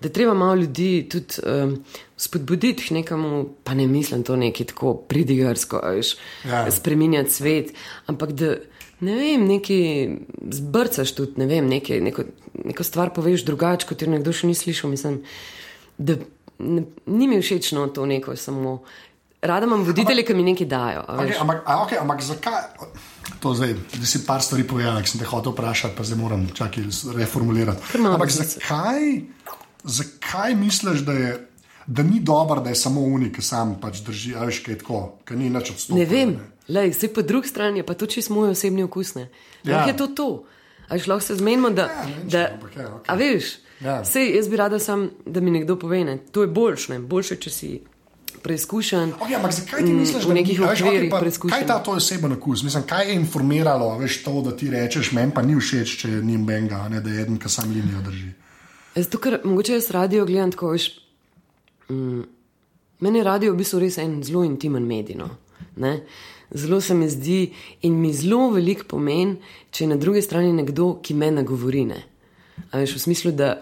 [0.00, 1.84] Da je treba malo ljudi tudi um,
[2.16, 6.70] spodbuditi k nekemu, pa ne mislim to neki tako pridigarsko, a veš, Ja.
[6.70, 7.72] spreminjati svet,
[8.06, 8.56] ampak da
[9.00, 9.78] ne vem, neki
[10.50, 12.22] zbrcaš tudi, ne vem, neki, neko,
[12.64, 14.90] neko stvar poveš drugače, kot jo nekdo še ni slišal.
[14.90, 15.22] Mislim,
[15.98, 16.16] da
[16.58, 18.82] ne, ni mi všeč no to neko samo.
[19.44, 21.02] Rada imam voditelje, ki mi nekaj dajo.
[21.04, 22.62] Okay, ampak, a, okay, ampak zakaj?
[23.44, 26.46] To zdaj, da si par stvari povedal, ki sem te hotel vprašati, pa zdaj moram
[26.48, 26.86] čakaj
[27.18, 27.98] reformulirati.
[28.00, 29.02] Ampak zakaj,
[29.84, 31.46] zakaj misliš, da, je,
[31.86, 35.18] da ni dobro, da je samo unik, ki sam pač drži, a veš, kaj tako,
[35.24, 36.00] ker ni nič odstopil?
[36.00, 36.36] Ne vem,
[36.68, 39.14] lej, vse po drugi strani je pa to čisto moj osebni okus.
[39.14, 39.28] Ne?
[39.64, 39.76] Ja.
[39.76, 40.28] Lahko je to to.
[40.88, 41.82] A veš, lahko se zmenimo, da.
[41.82, 43.08] Ja, ne da ampak ja, okej.
[43.08, 43.44] A veš,
[43.80, 44.04] Ja.
[44.04, 46.18] sej, jaz bi rada sam, da mi nekdo pove, ne?
[46.32, 46.98] to je boljše, ne?
[46.98, 47.70] boljše, če si
[48.42, 49.12] preizkušen.
[49.20, 51.52] Okay, ampak zakaj ti Mm, misliš, da nekih veš, okvirih pa preizkušen.
[51.54, 52.62] Kaj je ta tvoj oseben okus?
[52.62, 56.38] Mislim, kaj je informiralo, veš, to, da ti rečeš, meni pa ni všeč, če ni
[56.38, 58.30] benga, ne da je eden, ki sam linijo drži.
[58.94, 60.90] Zato, ker mogoče jaz radio gledam tako, veš.
[61.90, 62.22] Mm,
[63.00, 65.16] meni je radio v bistvu res en zelo intimen medij.
[65.18, 65.28] No?
[65.76, 66.00] ne.
[66.50, 67.52] Zelo se mi zdi
[67.82, 69.36] in mi zelo veliko pomeni,
[69.70, 71.84] če je na drugi strani nekdo, ki me nagovori.
[71.90, 72.02] Ne?
[72.70, 73.56] A veš, v smislu, da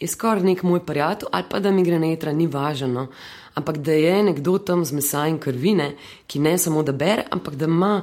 [0.00, 3.08] je skoraj nek moj prijatelj, ali pa da mi gre na etra, ni važno,
[3.56, 5.94] ampak da je nekdo tam z mesa in krvine,
[6.26, 8.00] ki ne samo da bere, ampak da ima.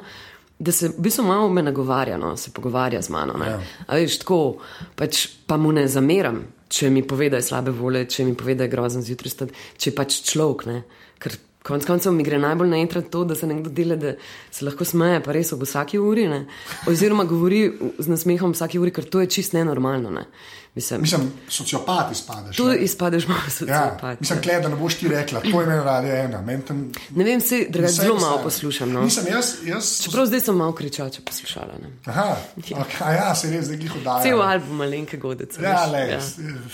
[0.60, 3.34] Da se v bistvu malo me nagovarja, no, se pogovarja z mano.
[3.44, 3.50] Ja.
[3.50, 3.62] Ja.
[3.88, 4.58] A veš, tako,
[4.96, 8.56] pač pa mu ne zameram, če mi pove, da je slabe volje, če mi pove,
[8.58, 10.66] da je grozen zjutraj, stati, če pač človek.
[10.70, 10.78] Ne?
[11.22, 14.16] Ker konec koncev mi gre najbolj na enkrat to, da se nekdo dela, da
[14.52, 16.28] se lahko smeje, pa res ob vsaki uri.
[16.32, 16.44] Ne?
[16.92, 17.66] Oziroma govori
[17.98, 20.14] z nasmehom vsaki uri, ker to je čist nenormalno.
[20.14, 20.28] Ne?
[20.76, 22.58] Mislim, Mislim, sociopat izpadeš.
[22.58, 22.78] tu ne.
[22.78, 24.20] izpadeš malo Ja, sociopat.
[24.20, 26.42] mislim, kled, da ne boš ti rekla, to je meni radio ena.
[26.42, 28.92] meni tam- Ne vem, se drugače zelo malo poslušam.
[28.92, 29.02] No.
[29.02, 30.02] Nisem jaz, jaz.
[30.02, 31.74] Čeprav zdaj sem malo kričača poslušala.
[31.80, 31.90] Ne.
[32.06, 34.24] Aha, okay, a ja, se res zdaj glih oddaja.
[34.24, 35.62] Cel album malenke godece.
[35.62, 35.92] Ja, veš.
[35.92, 36.20] le, Ja,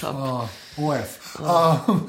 [0.03, 1.35] ja, uh, OF.
[1.35, 1.99] Uh,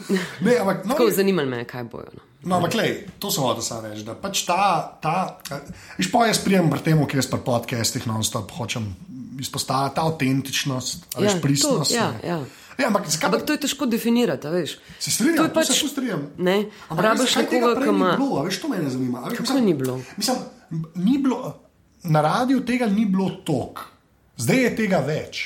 [0.41, 2.07] ne, ampak, no, Tako zanimalo me je, kaj bojo.
[2.13, 2.21] No.
[2.43, 4.03] No, ampak, lej, to sem hotel samo reči.
[4.03, 4.63] Da pač ta,
[4.97, 5.39] ta,
[5.99, 8.95] viš pa jaz prijem pri tem, ki jaz pri podcestih non-stop hočem
[9.41, 11.91] izpostaviti ta avtentičnost, ja, veš, pristnost.
[11.91, 12.29] to, ja, ne.
[12.29, 12.41] ja.
[12.81, 14.79] Ja, ampak zakaj Ampak to je težko definirati, veš.
[15.01, 16.23] Se strinjam, To pač, se strinjam.
[16.39, 18.13] Ne, Ampak rabiš nekoga, ki ni ima.
[18.17, 19.25] Bilo, a veš, to me zanima.
[19.25, 19.99] a Veš, mislim, ni bilo?
[20.17, 20.37] Mislim,
[20.95, 21.41] ni bilo,
[22.03, 23.85] na radiju tega ni bilo toliko,
[24.37, 25.43] zdaj je tega več,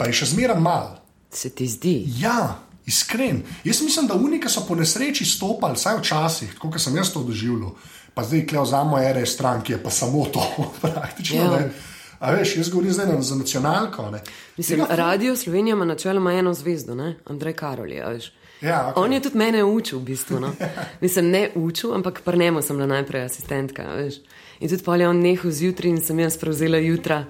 [0.00, 0.96] pa je še zmeraj malo.
[1.28, 2.06] Se ti zdi?
[2.22, 2.56] Ja,
[2.88, 3.42] iskren.
[3.64, 7.76] Jaz mislim, da unika so po nesreči stopali, vsaj včasih, kot sem jaz to doživljal.
[8.16, 10.42] Pa zdaj kleo za moje RS stran, ki je pa samo to,
[10.82, 11.36] praktično.
[11.36, 11.60] Ja.
[11.60, 11.68] Ja.
[12.18, 14.10] A veš, jaz govorim zdaj za nacionalko.
[14.10, 14.20] ne.
[14.56, 17.16] Mislim, Tega Radio Slovenija ima načeloma eno zvezdo, ne?
[17.24, 18.00] Andrej Karoli.
[18.00, 18.32] a veš.
[18.60, 19.02] Ja, okej.
[19.02, 20.40] On je tudi mene učil, v bistvu.
[20.40, 20.52] No?
[21.00, 23.82] Mislim, ne učil, ampak pri njemu sem bila najprej asistentka.
[23.82, 24.14] Veš.
[24.60, 27.24] In tudi pol je on nehal zjutraj in sem jaz prevzela jutra.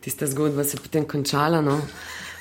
[0.00, 1.60] Tista zgodba se je potem končala.
[1.60, 1.80] No?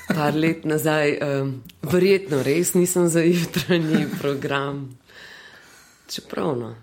[0.08, 4.98] Par let nazaj, um, verjetno res nisem za jutranji program.
[6.10, 6.76] Čeprav no.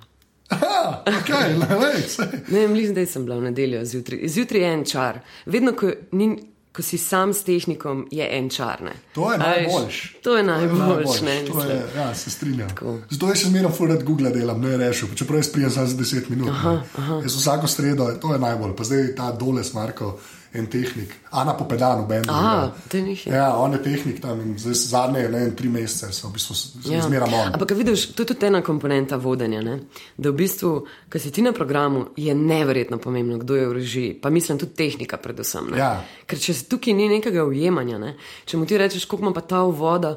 [0.49, 2.05] Aha, okay, le, lej.
[2.53, 4.29] Ne vem, zdaj sem bila v nedeljo zjutraj.
[4.29, 5.21] Zjutraj je en čar.
[5.47, 6.31] Vedno, ko, ni,
[6.73, 8.83] ko si sam s tehnikom, je en čar.
[8.83, 8.95] Ne?
[9.15, 10.17] To je najboljš.
[10.23, 11.05] To je najboljš.
[11.05, 11.83] Mislim.
[11.97, 12.69] ja, se strinjam.
[12.69, 12.99] Tako.
[13.11, 16.49] Zato jaz še zmeraj furat Google delam, ne rešil, čeprav jaz prijem za 10 minut.
[16.55, 17.21] Aha, aha.
[17.27, 18.77] Jaz vsako sredo, to je najbolj.
[18.77, 20.17] Pa zdaj ta dole s Marko,
[20.53, 22.31] en tehnik, Ana Popedano, bendu.
[22.33, 23.33] Aha, to je njih je.
[23.33, 26.55] Ja, on je tehnik tam in zdaj zadnje ne, vem, tri mesece so v bistvu
[26.85, 26.97] Ja.
[26.97, 27.03] ja.
[27.03, 27.53] zmeraj on.
[27.55, 29.61] Ampak, vidiš, to je tudi ena komponenta vodenja.
[29.63, 29.79] Ne?
[30.17, 34.15] Da v bistvu, ko si ti na programu, je neverjetno pomembno, kdo je v režiji.
[34.23, 35.71] Pa mislim, tudi tehnika, predvsem.
[35.71, 35.79] ne.
[35.79, 36.05] Ja.
[36.27, 38.17] Ker če se tukaj ni nekega ujemanja, ne?
[38.45, 40.17] če mu ti rečeš, koliko ima pa ta voda.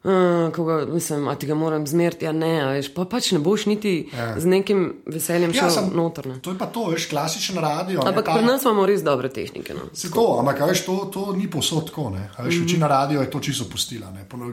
[0.00, 0.12] Uh,
[0.54, 3.66] koga, mislim, a ti ga moram zmeriti, ja ne, a veš, pa pač ne boš
[3.66, 4.38] niti ja.
[4.38, 6.26] z nekim veseljem šel Ja, ja, sem- noter.
[6.26, 6.36] Ne?
[6.38, 8.00] To je pa to, veš, klasičen radio.
[8.00, 9.74] Ampak pri nas imamo res dobre tehnike.
[9.74, 9.90] No.
[9.92, 12.10] Se to, ampak veš, to, to ni povsod tako.
[12.10, 12.30] ne.
[12.32, 14.06] A Veš, večina radio je to čisto pustila.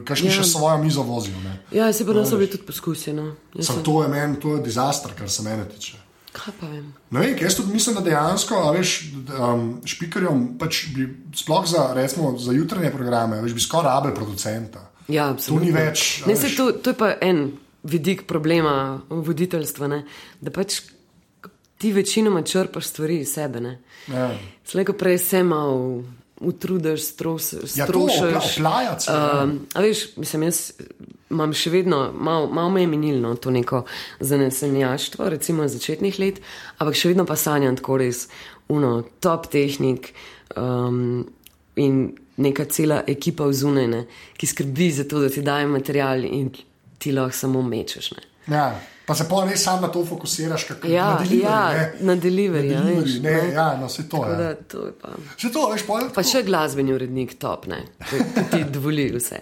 [0.04, 0.34] Kažni Mhm.
[0.34, 0.42] Ja.
[0.42, 1.38] še svojo mizo vozijo.
[1.40, 1.62] ne.
[1.70, 3.12] Ja, se pri nas so bili tudi poskusi.
[3.12, 3.36] No.
[3.54, 5.94] Sam sem- to je meni, to je dizaster, kar se mene tiče.
[6.34, 6.90] Kaj pa vem?
[7.10, 8.90] Ne vem, jaz tudi mislim, da dejansko, a veš,
[9.32, 14.90] um, špikarjem, pač bi, sploh za, recimo, za jutranje programe, veš, bi skoraj rabil producenta.
[15.08, 15.66] Ja, absolutno.
[15.66, 17.52] ni več, Ne, se, to, to je pa en
[17.86, 20.04] vidik problema voditeljstva, ne?
[20.40, 20.80] da pač
[21.78, 23.60] ti večinoma črpaš stvari iz sebe.
[23.60, 23.78] Ne?
[24.08, 24.30] Ja.
[24.64, 26.02] Slejko prej se malo
[26.40, 28.54] utrudiš, stros, Ja, to, strošiš.
[28.54, 28.62] se,
[29.12, 29.42] ja.
[29.44, 30.72] Um, a veš, mislim, jaz
[31.30, 33.84] imam še vedno, malo mal me je minilno to neko
[34.20, 36.42] zanesenjaštvo, recimo iz začetnih let,
[36.78, 38.26] ampak še vedno pa sanjam tako res,
[38.68, 40.12] uno, top tehnik
[40.56, 41.24] um,
[41.76, 44.04] in neka cela ekipa vzunaj, ne,
[44.36, 46.50] ki skrbi za to, da ti daje material in
[46.98, 48.12] ti lahko samo mečeš.
[48.12, 48.22] Ne.
[48.48, 48.66] Ja.
[49.06, 51.92] Pa se pa res sam na to fokusiraš, kako Ja, na delivery, ja, ne.
[52.00, 53.52] na delivery, ja, delivery, veš, ne, no.
[53.52, 54.36] ja, no, se to Tako je.
[54.36, 54.54] da Ja.
[54.66, 55.08] to je pa.
[55.38, 58.16] Se to, veš, pa, Pa še glasbeni urednik top, ne, ki
[58.50, 59.38] ti dovoli vse.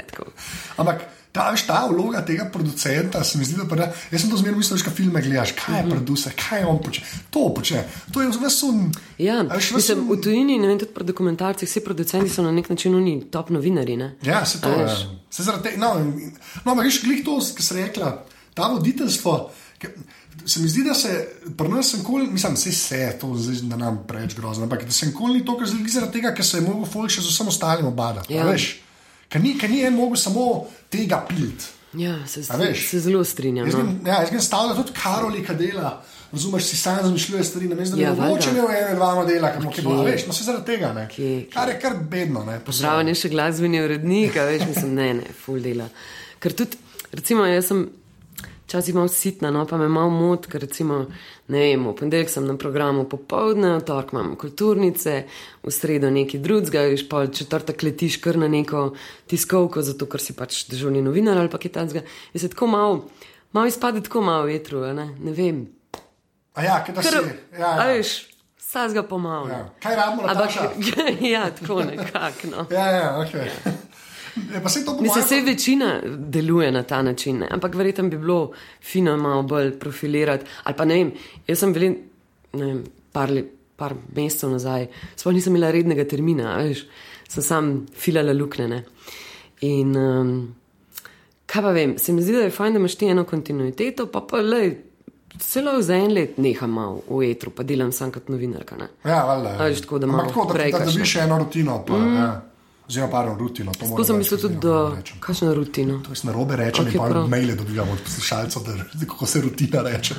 [0.76, 4.36] Ampak ta, ta vloga tega producenta, se mi zdi, da pa da, jaz sem to
[4.36, 7.02] zmerno mislil, kaj filme gledaš, kaj je producer, kaj je on počne.
[7.30, 7.80] To počne.
[8.08, 8.92] To je vse sun.
[9.18, 12.30] Ja, a veš, ves mislim, sun- v tujini, ne vem, tudi pri dokumentarcih, vsi producenti
[12.30, 13.96] so na nek način oni top novinari.
[13.96, 14.12] Ne?
[14.22, 14.86] Ja, se to je.
[15.28, 16.14] Se zaradi te, no, no,
[16.66, 18.12] ampak veš, glih to, kar si rekla,
[18.54, 19.50] ta voditeljstvo.
[19.78, 19.94] ke-
[20.46, 21.10] Se mi zdi, da se
[21.56, 25.12] pri nas kol, mislim, vse se, to zdaj da nam preveč grozno, ampak da sem
[25.12, 27.48] kol ni to, ker zdaj zaradi tega, ker se je mogel folk še z vsem
[27.48, 28.34] ostalim obadati.
[28.34, 28.40] Ja.
[28.40, 28.50] Ja.
[28.50, 28.66] Veš,
[29.34, 30.44] ker ni, ker ni en mogel samo
[30.88, 31.72] tega piliti.
[31.94, 32.88] Ja, se, veš?
[32.88, 33.66] se zelo strinjam.
[33.66, 33.82] Jaz No.
[33.82, 35.90] grem, ja, jaz grem stavljati tudi Karoli, ki dela.
[36.32, 39.52] Razumeš, si sam zamišljuje stvari, na mestu, da Ja, ne mogoče ne ene, dva modela,
[39.52, 39.82] ki mu Kje?
[39.82, 41.04] bo, veš, no se zaradi tega, ne.
[41.08, 41.28] Kje?
[41.52, 42.56] Kar je kar bedno, ne.
[42.68, 45.86] Zraven je še glasbeni urednik, veš, mislim, ne, ne, full dela.
[46.38, 46.80] Ker tudi,
[47.12, 47.84] recimo, jaz sem
[48.64, 51.04] včasih malo sitna, no, pa me malo mot, ker recimo,
[51.52, 55.16] ne vem, v ponedeljek sem na programu popovdne, v torek imam kulturnice,
[55.62, 58.94] v sredo nekaj drugega, veš, pa četrtek letiš kar na neko
[59.30, 62.04] tiskovko, zato ker si pač državni novinar ali pa kaj takega.
[62.32, 63.00] In se tako malo,
[63.52, 65.66] malo izpade tako malo vetru, a ne, ne vem.
[66.54, 67.10] A ja, kaj da si.
[67.10, 67.98] Ker, Ja, a ja.
[67.98, 68.14] veš,
[68.58, 69.48] sazga pomalo.
[69.48, 69.68] Ja.
[69.82, 70.50] Kaj rabimo, Ampak,
[71.34, 72.50] ja, tako nekako.
[72.50, 72.66] No.
[72.70, 73.34] Ja, ja, ok.
[73.34, 73.74] Ja,
[74.68, 77.48] se to Mislim, vse večina deluje na ta način, ne?
[77.50, 80.44] ampak verjetno bi bilo fino malo bolj profilirati.
[80.62, 81.12] Ali pa ne vem,
[81.46, 81.94] jaz sem bil,
[82.52, 83.30] ne vem, par,
[83.76, 86.86] par mesecev nazaj, sploh nisem imela rednega termina, veš,
[87.28, 88.84] sem sam filala luknjene.
[89.60, 90.32] In um,
[91.46, 94.26] kaj pa vem, se mi zdi, da je fajn, da imaš ti eno kontinuiteto, pa
[94.30, 94.64] pa le.
[95.34, 98.76] Celo za en let neham malo v etru, pa delam sam kot novinarka.
[98.78, 98.86] Ne?
[99.02, 99.56] Ja, valjda.
[99.58, 101.80] A veš, tako, da Ampak tako, da, da dobiš eno rutino.
[101.86, 102.14] Pa, mm.
[102.14, 102.28] ja.
[102.86, 103.72] Oziroma, paro rutino.
[103.72, 105.14] to sem mislil tudi, da reči.
[105.20, 105.98] kakšno rutino.
[106.00, 107.28] To jaz na robe rečem, Ok, okay, in pa prav.
[107.28, 108.72] maile dobivam od poslušalcev, da
[109.06, 110.14] kako se rutina reče.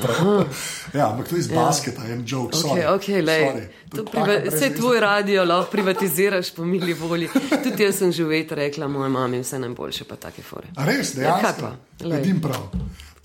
[0.94, 2.58] Ja, ampak to je iz basketa, en joke.
[2.58, 3.44] Ok, sorry, ok, lej.
[3.44, 3.66] sorry.
[3.86, 4.76] To Tudi priva, taka brez vse veze.
[4.76, 7.30] tvoj radio lahko privatiziraš po mili volji.
[7.64, 10.68] Tudi jaz sem že vet rekla moji mami vse najboljše, pa take fore.
[10.76, 11.62] A res, Ja, kaj dejansko.
[11.62, 12.20] pa, glej.
[12.20, 12.70] Edim prav.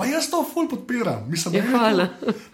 [0.01, 1.27] Pa jaz to ful podpiram.
[1.29, 2.07] Mislim, Ja, ne, hvala.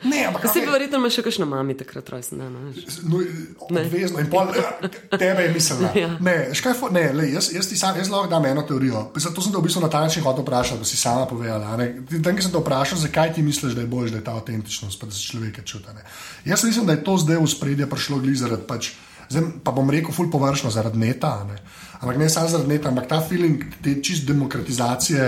[0.02, 0.66] Ne, ampak okej.
[0.66, 2.56] pa verjetno imaš še kakšno mami takrat rojsten dan.
[2.56, 2.98] a veš.
[3.06, 3.22] No,
[3.60, 4.18] obvezno.
[4.18, 4.72] In pol, ja,
[5.14, 5.90] tebe je mislila.
[5.94, 6.10] Ja.
[6.20, 9.06] Ne, škaj, ne lej, jaz, jaz, ti sam, jaz lahko dam eno teorijo.
[9.14, 11.72] Zato sem te v bistvu na ta način hotel vprašati, da si sama povedala.
[11.72, 11.86] a ne.
[12.18, 15.04] Tam, ki sem te vprašal, zakaj ti misliš, da je bolj, da je ta avtentičnost,
[15.04, 15.86] da se človeka čuti.
[15.94, 16.02] ne.
[16.44, 18.90] Jaz mislim, da je to zdaj v spredje prišlo glih zaradi pač.
[19.28, 21.56] Zdaj, pa bom rekel, ful površno zaradi neta, ne.
[22.00, 25.24] ampak ne samo zaradi neta, ampak ta feeling te čist demokratizacije.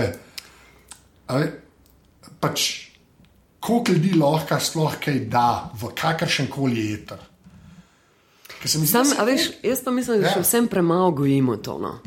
[1.27, 1.68] a ve,
[2.39, 2.87] Pač,
[3.59, 7.17] koliko ljudi lahko sploh kaj da v kakršen koli eter.
[8.59, 10.33] Ker se mi zdi, da Sam, se a veš, jaz pa mislim, da Ja.
[10.33, 11.77] še vsem premalo gojimo to.
[11.77, 11.99] No.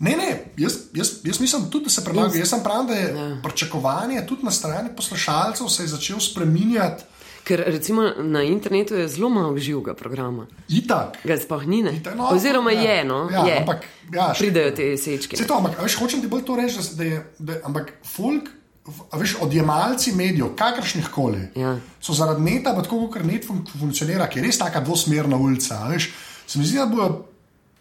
[0.00, 2.34] Ne, ne, jaz, jaz, jaz mislim tudi, da se premaga.
[2.34, 3.36] Jaz sem pravil, da je Ja.
[3.42, 7.04] pričakovanje tudi na strani poslušalcev se je začel spreminjati.
[7.44, 10.46] Ker recimo na internetu je zelo malo živega programa.
[10.68, 11.18] Itak.
[11.24, 11.82] Ga sploh ni?
[11.90, 13.58] Itak, no, Oziroma ja, je, no, ja, je.
[13.58, 15.36] ampak, ja, še- Pridejo te sečke.
[15.36, 17.92] Se to, ampak veš, hočem ti bolj to reči, da, da je, da, je- ampak
[18.06, 18.48] folk,
[19.12, 21.76] veš, odjemalci medijev, kakršnih koli, Ja.
[22.00, 25.88] so zaradi neta, tako kot net fun funkcionira, ki je res taka dvosmerna ulica.
[25.88, 26.10] Veš,
[26.46, 27.24] se mi zdi, da bodo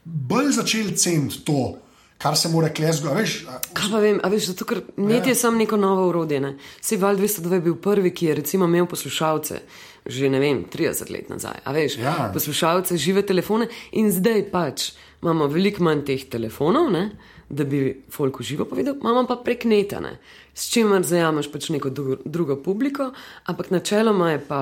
[0.03, 1.75] bolj začeli ceniti to,
[2.17, 5.77] kar se mora a- Kaj pa vem, a veš, zato ker net je samo neko
[5.77, 6.39] novo urodje.
[6.39, 6.53] Ne?
[6.81, 9.59] Sej Val 202 je bil prvi, ki je recimo imel poslušalce.
[10.05, 11.59] Že ne vem, 30 let nazaj.
[11.63, 12.29] A veš, Ja.
[12.33, 17.11] poslušalce, žive telefone in zdaj pač imamo veliko manj teh telefonov, ne?
[17.53, 20.17] Da bi folku živo povedal, imamo pa prek neta, ne?
[20.53, 23.11] s čimer zajameš pač neko dru drugo publiko,
[23.45, 24.59] ampak načeloma je pa,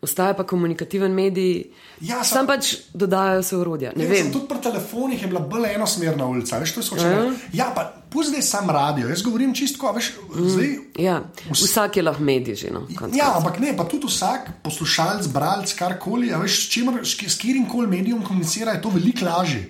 [0.00, 1.64] ostaja pa komunikativen medij,
[2.00, 3.92] Ja, sam- sam pač dodajajo se urodja.
[3.96, 4.32] Ne Ja, vem.
[4.32, 7.32] Tudi pri telefonih je bila bolj enosmerna ulica, veš, to je skočilo.
[7.52, 10.70] Ja, pa pusti sam radio, jaz govorim čisto, veš, zdaj.
[10.98, 11.16] Ja,
[11.50, 12.70] vsak je lahko medij že.
[12.70, 17.14] No, konec Ja, ampak ne, pa tudi vsak poslušalec, bralec, karkoli, veš, s, čimer, s
[17.16, 19.64] katerim koli medijem komunicira, je to veliko lažje.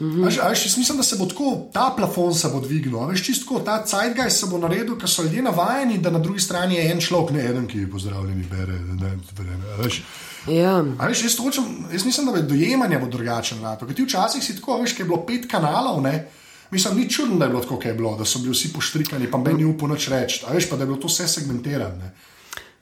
[0.00, 0.24] Mm -hmm.
[0.24, 3.06] veš, a veš, jaz mislim, da se bo tako, ta plafon se bo dvignil, a
[3.06, 6.74] veš, čisto ta zeitgeist se bo naredil, ker so ljudje navajeni, da na drugi strani
[6.74, 8.72] je en človek, ne en, ki pozdravljeni bere.
[8.72, 10.02] Ne, ne, veš.
[10.48, 10.84] Ja.
[10.98, 13.58] A veš, jaz, hočem, jaz mislim, da bo dojemanje bo drugačen.
[13.78, 16.28] Ker ti včasih si tako, veš, ker je bilo pet kanalov, ne?
[16.70, 19.30] mislim, ni čudno, da je bilo tako, kot je bilo, da so bili vsi poštrikani,
[19.30, 20.44] pa meni upo noč reči.
[20.48, 22.10] A veš, pa da je bilo to vse segmentirano.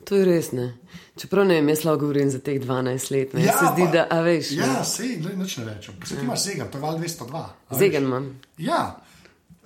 [0.02, 0.06] Ne.
[0.08, 0.50] To je res.
[0.52, 0.72] Ne.
[1.16, 3.34] Čeprav ne vem, jaz lahko govorim za teh 12 let.
[3.34, 3.44] Ne.
[3.44, 4.66] Ja, se zdi, pa- da, a veš, ja.
[4.66, 5.94] Ja, sej, gled, nič ne rečem.
[6.04, 7.36] Se ti imaš zegan, to je val 202.
[7.36, 7.78] a veš.
[7.78, 8.40] zegen imam.
[8.58, 8.96] Ja,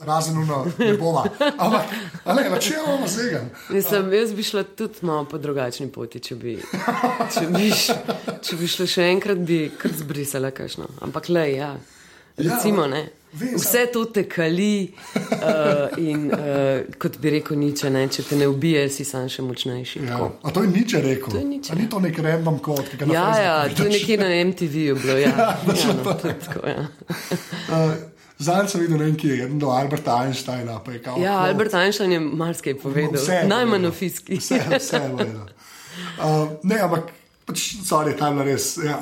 [0.00, 1.24] razen uno, ne bova.
[1.58, 1.82] Ampak,
[2.24, 3.48] ali načeloma imamo zegan.
[3.70, 6.58] Mislim, jaz bi šla tudi malo po drugačni poti, če bi,
[7.34, 7.70] če bi,
[8.42, 10.88] če bi šla še enkrat, bi kar zbrisala kašno.
[11.00, 11.76] Ampak le, ja.
[12.36, 13.08] Recimo, ne.
[13.36, 18.48] Vse to te kali uh, in uh, kot bi rekel niče, ne, če te ne
[18.48, 20.02] ubije, si sam še močnejši.
[20.04, 20.16] Ja.
[20.16, 20.30] tako.
[20.42, 21.30] A to je niče rekel.
[21.34, 24.18] To je A ni to nek random kod, ki ga Ja, ja, to je nekje
[24.20, 25.18] na MTV-ju bilo.
[25.20, 26.86] Ja, ja, no, tudi tako, ja.
[27.66, 27.94] Uh,
[28.38, 30.80] Zdaj sem videl nekaj, je do Alberta Einsteina.
[30.92, 31.48] je kao, ja, quote.
[31.48, 34.36] Albert Einstein je marsikaj povedal, Vse je najmanj o fiski.
[34.36, 35.48] Vse, vse je povedal.
[36.20, 37.12] Uh, ne, ampak
[37.48, 38.76] pač, sorry, tam je res.
[38.84, 38.98] Ja.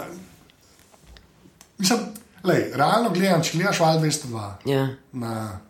[1.78, 2.06] Mislim,
[2.44, 4.88] lej, realno gledam, če gledaš Val 202 Ja.
[5.12, 5.60] na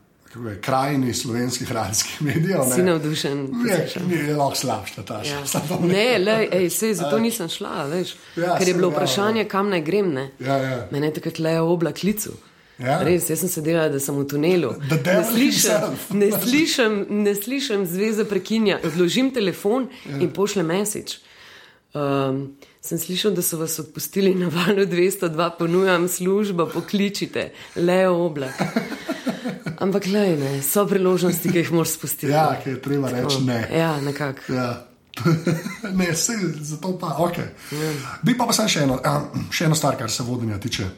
[0.49, 3.39] je, krajini slovenskih radijskih medijev, Si ne, navdušen.
[3.69, 4.11] je, poslušam.
[4.11, 5.43] je, lahko slabša ta Ja.
[5.95, 9.71] Ne, lej, ej, sej, zato nisem šla, veš, Ja, ker je bilo ja, vprašanje, kam
[9.71, 10.13] naj grem.
[10.13, 10.31] Ne.
[10.41, 10.89] Ja, ja.
[10.91, 12.33] Mene je takrat le obla klicu.
[12.79, 12.99] Ja.
[13.03, 14.73] Res, jaz sem sedela, da sem v tunelu.
[14.91, 18.81] Ne slišim, ne, slišim, ne slišim zveze prekinja.
[18.85, 20.19] Odložim telefon Ja.
[20.19, 21.21] in pošljem message.
[21.95, 28.63] Um, sem slišal, da so vas odpustili na valu 202, ponujam službo, pokličite, le oblak.
[29.79, 32.33] Ampak le, ne, so priložnosti, ki jih moraš spustiti.
[32.33, 33.61] Ja, ki je treba reči ne.
[33.79, 34.53] Ja, nekako.
[34.53, 34.87] Ja.
[36.01, 37.39] ne, se, zato pa, ok.
[38.23, 40.89] Bi pa, pa sem še eno, um, še eno stvar, kar se vodenja tiče.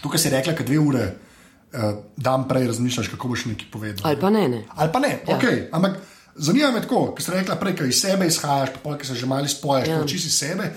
[0.00, 4.08] Tukaj si rekla, da dve ure uh, dan prej razmišljaš, kako boš nekaj povedal.
[4.08, 4.64] Ali pa ne, ne.
[4.72, 5.36] Ali pa ne, ja.
[5.36, 5.44] ok.
[5.76, 6.00] Ampak
[6.36, 9.26] zanima me tako, ker si rekla prej, da iz sebe izhajaš, pa ki se že
[9.26, 9.98] malo spojaš, ja.
[9.98, 10.70] Naučiš iz sebe.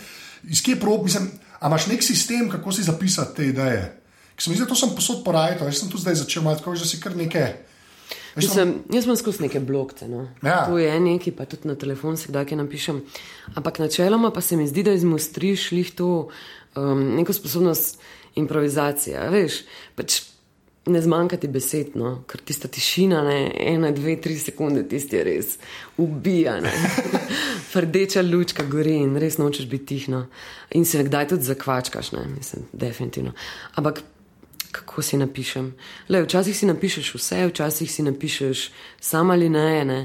[0.44, 4.02] Iz kje prob, mislim, a imaš nek sistem, kako si zapisati te ideje?
[4.36, 6.60] Ker se mi zdi, da to sem posod porajal, jaz sem tu zdaj začel malo
[6.60, 7.54] tako, da si kar nekaj.
[8.38, 10.08] Mislim, jaz imam skozi neke blokce.
[10.08, 10.28] No.
[10.44, 10.66] Ja.
[10.66, 13.02] To je nekaj, pa tudi na telefon si kdaj kaj napišem.
[13.56, 16.30] Ampak načeloma pa se mi zdi, da izmostriš lih to
[16.76, 17.98] um, neko sposobnost
[18.36, 19.30] improvizacije.
[19.34, 19.64] Veš,
[19.96, 20.22] pač
[20.88, 22.24] ne zmanjka ti besed, no?
[22.30, 23.38] ker tista tišina, ne,
[23.74, 25.56] ena, dve, tri sekunde, tisti je res
[26.02, 26.58] ubija.
[27.78, 30.24] Rdeča lučka gori in res nočeš biti tihna.
[30.78, 33.36] In se nekdaj tudi zakvačkaš, ne, mislim, definitivno.
[33.76, 34.02] Ampak
[34.72, 35.72] kako si napišem?
[36.10, 38.70] Le, včasih si napišeš vse, včasih si napišeš
[39.00, 40.02] samo ali ne, ne.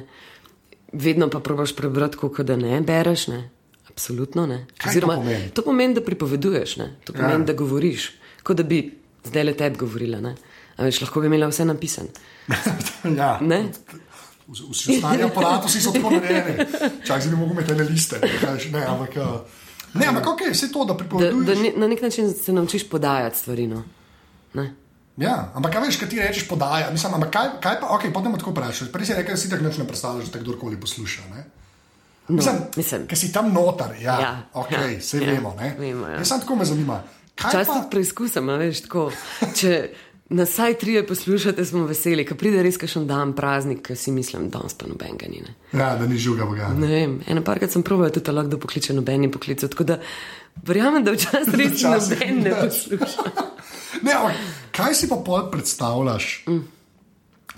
[0.93, 3.27] Vedno pa probaš prebrati, kot da ne bereš.
[3.33, 3.43] Ne.
[3.89, 4.67] Absolutno ne.
[4.77, 5.51] Kaj to Oziroma, pomeni?
[5.55, 6.89] to pomeni, da pripoveduješ, ne.
[7.05, 7.47] to pomeni, ja.
[7.47, 8.11] da govoriš,
[8.43, 8.85] kot da bi
[9.25, 10.21] zdaj le tebi govorila.
[10.21, 10.35] Ne.
[10.77, 12.09] A veš, lahko bi imela vse napisano.
[13.21, 13.39] ja.
[13.41, 13.69] Ne?
[14.49, 16.67] Vsi stari aparati so tako narejeni.
[17.07, 18.21] Čakaj, zdaj ne mogo imeti ene liste.
[18.73, 19.27] ne, ampak, eh,
[19.95, 21.47] ne, ampak ok, vse to, da Da, pripoveduješ.
[21.47, 23.67] da ne, na nek način se naučiš podajati stvari.
[23.67, 23.85] No.
[24.55, 24.75] Ne.
[25.17, 26.91] Ja, ampak kaj veš, kaj ti rečeš, podaja.
[26.91, 28.93] Mislim, ampak kaj, kaj pa, ok, potem tako vprašaš.
[28.93, 31.23] Prej si rekel, da si tako ne predstavljaš, da te kdorkoli posluša.
[31.35, 31.45] Ne?
[32.29, 33.07] No, Mislim, mislim.
[33.07, 35.55] Ker si tam noter, ja, Ja, ok, ja, vse ja, vemo.
[35.61, 35.75] Ne?
[35.79, 36.23] vemo, ja.
[36.23, 37.03] Jaz sem tako me zanima.
[37.35, 37.67] Kaj Včasih
[38.35, 39.11] pa, a veš, tako.
[39.57, 39.91] Če
[40.29, 44.49] nas vsaj trije poslušate, smo veseli, ko pride res kakšen dan praznik, ki si mislim,
[44.49, 45.43] da danes pa noben ga ni.
[45.43, 45.55] Ne.
[45.81, 46.69] ja, da ni žuga boga.
[46.79, 49.99] ne vem, eno parkrat sem proval tudi lahko da pokliče noben poklic, tako da
[50.67, 53.33] verjamem, da včasih res noben ne posluša.
[54.03, 54.39] Ne, ampak
[54.75, 56.63] kaj si pa pol predstavljaš mm.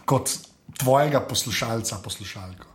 [0.05, 0.33] kot
[0.83, 2.67] tvojega poslušalca, poslušalko?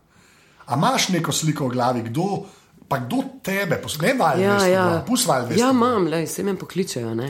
[0.65, 2.45] A imaš neko sliko v glavi, kdo,
[2.87, 4.05] pa kdo tebe posluša?
[4.07, 4.85] Ne, valj, Ja, ja.
[5.07, 7.13] pusvaj, ja, imam, le, se me pokličejo.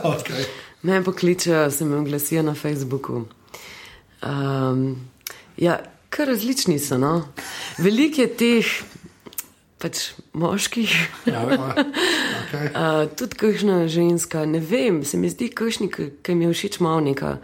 [0.00, 0.44] Okay.
[0.82, 3.24] Me pokličejo, se me oglasijo na Facebooku.
[4.22, 4.96] Um,
[5.56, 6.98] ja, kar različni so.
[6.98, 7.28] No.
[7.78, 8.66] Veliko je teh
[9.80, 10.92] pač, moških,
[11.26, 12.68] Ja, okay.
[12.76, 14.44] uh, tudi kakšna ženska.
[14.46, 17.38] Ne vem, se mi zdi, kakšni, ki ki mi je všeč malo neka.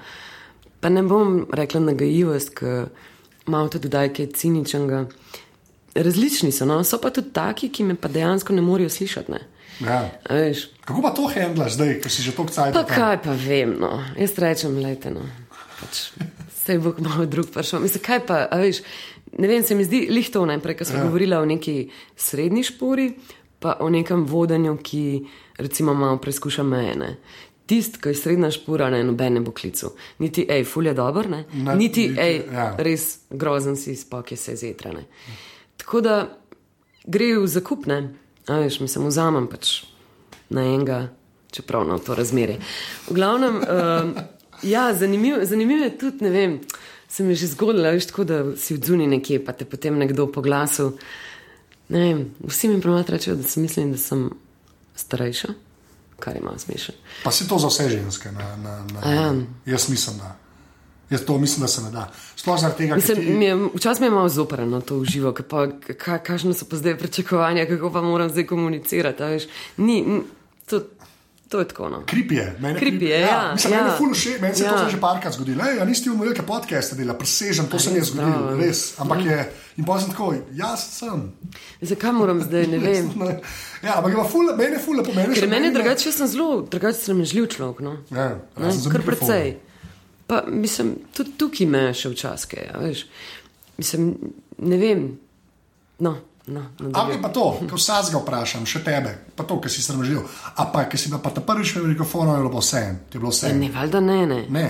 [0.81, 2.75] Pa ne bom rekla nagajivost, ki
[3.49, 5.07] malo tudi daj kaj ciničnega.
[5.97, 6.83] Različni so, no.
[6.85, 9.33] so pa tudi taki, ki me pa dejansko ne morejo slišati.
[9.33, 9.41] Ne.
[9.81, 10.11] Ja.
[10.25, 12.75] A Veš, Kako pa to handlaš zdaj, ko si že tako cajt?
[12.75, 13.99] Pa kaj pa vem, no.
[14.17, 15.21] jaz rečem, lejte, no.
[15.81, 16.11] pač,
[16.67, 17.81] Sej bo malo drug prišel.
[17.81, 18.83] Mislim, kaj pa, a veš,
[19.39, 21.05] ne vem, se mi zdi lihto najprej, ker smo Ja.
[21.05, 23.13] govorili o neki srednji špori,
[23.59, 25.27] pa o nekem vodenju, ki
[25.59, 26.95] recimo malo preizkuša meje.
[26.97, 27.17] Ne.
[27.67, 29.91] Tist, ki je srednja špora, ne noben ne bo klical.
[30.19, 31.45] Niti, hej, fulje dobro, ne.
[31.53, 32.75] Ne, Niti, hej, ja.
[32.79, 35.03] res grozen si, spok je se zetrane.
[35.77, 36.15] Tako da
[37.07, 38.15] gre v zakup, ne.
[38.47, 39.83] A veš, mislim, vzamem pač
[40.49, 41.09] na enega,
[41.51, 42.61] čeprav na to razmerje.
[43.09, 44.23] V glavnem, uh,
[44.63, 46.61] ja, zanimivo zanimiv je tudi, ne vem,
[47.09, 49.99] se mi je že zgodilo, veš, tako da si v zuni nekje, pa te potem
[49.99, 50.93] nekdo po glasu.
[51.89, 54.31] Ne vem, vsi mi pravijo, rečejo, da si mislim, da sem
[54.97, 55.49] starejša,
[56.19, 56.95] kar malo smešno.
[57.25, 58.33] Pa si to za vse ženske.
[58.33, 59.35] Na, na, na, A ja.
[59.67, 60.37] Jaz mislim, da.
[61.11, 62.11] Jaz to mislim, da se ne da.
[62.37, 63.31] Sploh zaradi tega, Mislim, ti...
[63.31, 66.99] mi je, včasih mi je malo zoprno to uživo, pa ka, kakšne so pa zdaj
[66.99, 69.23] pričakovanja, kako pa moram zdaj komunicirati.
[69.23, 70.21] a Veš, ni, ni,
[70.67, 70.81] to,
[71.49, 71.89] to je tako.
[71.89, 72.03] No.
[72.07, 73.79] Krip je, meni Krip je, ja, Mislim, ja.
[73.79, 73.99] meni je ja.
[73.99, 74.73] ful všeč, meni se ja.
[74.73, 74.89] to Ja.
[74.91, 75.65] že parkrat zgodilo.
[75.79, 78.59] Ja, nisi v velike podcaste dela, presežen, to se mi je zgodilo, bravo.
[78.61, 78.95] res.
[78.99, 81.33] Ampak je, in pa sem tako, jaz sem.
[81.81, 83.13] Zakaj moram zdaj, ne vem.
[83.83, 86.19] Ja, ampak ima ful, meni je ful, po meni Ker še meni je drugače, jaz
[86.19, 87.81] sem zelo drugače sramežljiv človek.
[87.87, 87.97] No.
[88.11, 88.33] Ja,
[88.75, 89.55] za kar precej.
[90.27, 93.05] Pa mislim, tudi tukaj me še včasih, ja, veš.
[93.79, 94.09] Mislim,
[94.59, 95.05] ne vem.
[95.99, 97.23] No, no, Ampak nadaljujem.
[97.23, 100.25] pa to, ko vsazga vprašam, še tebe, pa to, ki si sramežljiv.
[100.57, 103.33] A pa, ki si pa ta prvič v mikrofonu, je bilo vse, ti je bilo
[103.33, 103.53] vse.
[103.55, 104.41] Ne, valjda ne, ne.
[104.51, 104.67] Ne.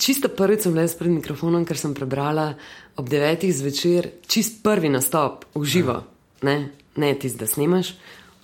[0.00, 2.54] Čisto prvič sem jaz pred mikrofonom, ker sem prebrala
[2.96, 5.98] ob devetih zvečer, čist prvi nastop v živo,
[6.46, 6.56] ne,
[6.96, 7.94] ne tisti, da snimaš.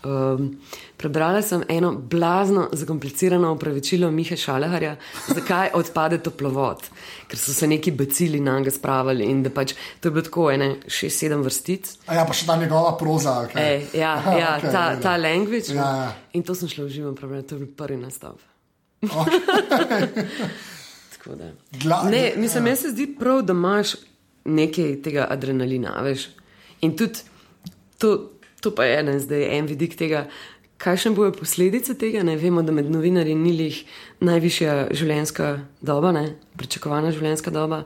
[0.06, 0.58] Um,
[0.96, 4.94] prebrala sem eno blazno, zakomplicirano upravičilo Miha Šaleharja,
[5.28, 6.82] zakaj odpade toplovod,
[7.28, 10.50] ker so se neki bacili na njega spravili in da pač to je bilo tako,
[10.50, 11.90] ene šest, sedem vrstic.
[12.06, 13.36] A ja, pa še ta njegova proza.
[13.44, 13.60] Okay.
[13.60, 15.74] Ej, ja, Aha, ja, okej, ta, ta language.
[15.74, 16.10] Ja, ja.
[16.32, 18.40] In to sem šla v živo prebrati, to je bil prvi nastop.
[21.12, 21.50] Tako da.
[21.72, 22.32] Gla- Ne, ja.
[22.36, 23.88] mislim, meni se zdi prav, da imaš
[24.44, 26.28] nekaj tega adrenalina, veš.
[26.80, 27.18] In tudi
[27.98, 28.30] to,
[28.60, 30.26] to pa je en, zdaj, en vidik tega,
[30.78, 32.22] kakšne bojo posledice tega.
[32.22, 33.84] Ne vemo, da med novinarji ni lih
[34.20, 37.84] najvišja življenjska doba, ne, pričakovana življenjska doba.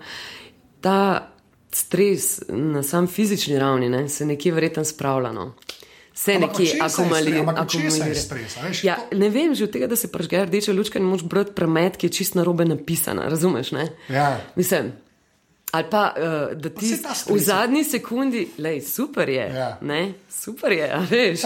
[0.80, 1.28] Ta
[1.72, 5.32] stres na sam fizični ravni ne, se nekje verjetno spravlja.
[5.32, 5.52] No.
[6.14, 8.14] Se Ampak od nekje od česa je akumulira.
[8.14, 11.54] stres, Ja, ne vem, že od tega, da se pražge rdeča lučka in moč brati
[11.56, 13.28] premet, ki je čist na robe napisana.
[13.28, 13.70] Razumeš?
[13.72, 13.88] Ne?
[14.08, 14.40] Ja.
[14.56, 14.92] Mislim.
[15.70, 16.98] Ali pa, uh, da ti
[17.30, 19.78] v zadnji sekundi, lej, super je, Ja.
[19.80, 21.40] ne, super je, a veš,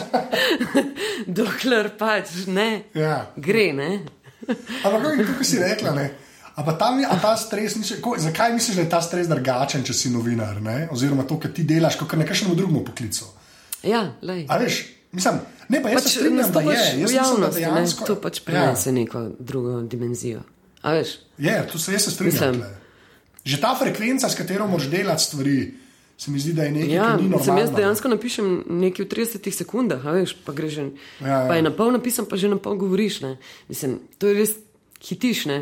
[1.39, 3.27] dokler pač ne, Ja.
[3.37, 4.01] gre, ne.
[4.85, 6.11] Ampak kako si rekla, ne?
[6.55, 9.83] A pa tam je ta stres, misliš, ko, zakaj misliš, da je ta stres drugačen,
[9.85, 10.89] če si novinar, ne?
[10.93, 13.27] oziroma to, kar ti delaš, kot nekakšnemu drugemu poklicu?
[13.83, 14.47] Ja, lej.
[14.49, 14.79] A veš,
[15.13, 16.79] mislim, ne pa jaz Pač strinjam, da je.
[16.79, 18.95] Jaz v mislim, da dejansko, ne, to pač prinese ja.
[18.95, 20.41] neko drugo dimenzijo.
[20.81, 21.19] A veš?
[21.39, 22.55] Je, tu se jaz strinjam.
[22.63, 22.84] Mislim.
[23.45, 25.57] Že ta frekvenca, s katero moraš delati stvari,
[26.17, 27.61] se mi zdi, da je nekaj, Ja, ki ni normalno.
[27.61, 28.47] jaz dejansko napišem
[28.81, 30.77] nekaj v 30 sekundah, veš, pa greš.
[30.77, 30.87] Ja,
[31.21, 31.41] ja.
[31.49, 33.21] Pa je na pol napisan, pa že na pol govoriš.
[33.21, 33.37] Ne.
[33.69, 34.53] Mislim, to je res
[35.03, 35.45] hitiš.
[35.47, 35.59] Ne.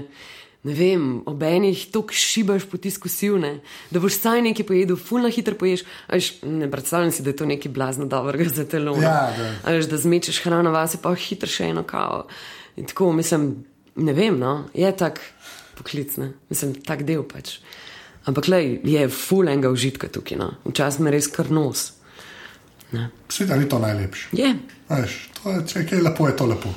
[0.62, 3.58] Ne vem, ob enih tako šibaš potisk sil, ne,
[3.90, 5.82] da boš saj nekaj pojedel, fulno hitro poješ.
[6.06, 8.94] a Veš, ne predstavljam si, da je to nekaj blazno dobrega za telo.
[8.94, 9.48] Ja, da.
[9.64, 12.28] A Veš, da zmečeš hrano vase, pa hitro še eno kavo.
[12.76, 13.64] In tako, mislim,
[13.96, 15.18] ne vem, no, je tak
[15.74, 16.30] poklic, ne.
[16.46, 17.58] mislim, tak del pač.
[18.24, 20.52] Ampak lej, je ful enega užitka tukaj, no.
[20.64, 21.92] včasih me res kar nos.
[22.92, 23.08] Ne.
[23.28, 24.28] Sveda ni to najlepše.
[24.32, 24.54] Je,
[24.88, 26.68] Veš, to je, če je kaj lepo, je to lepo.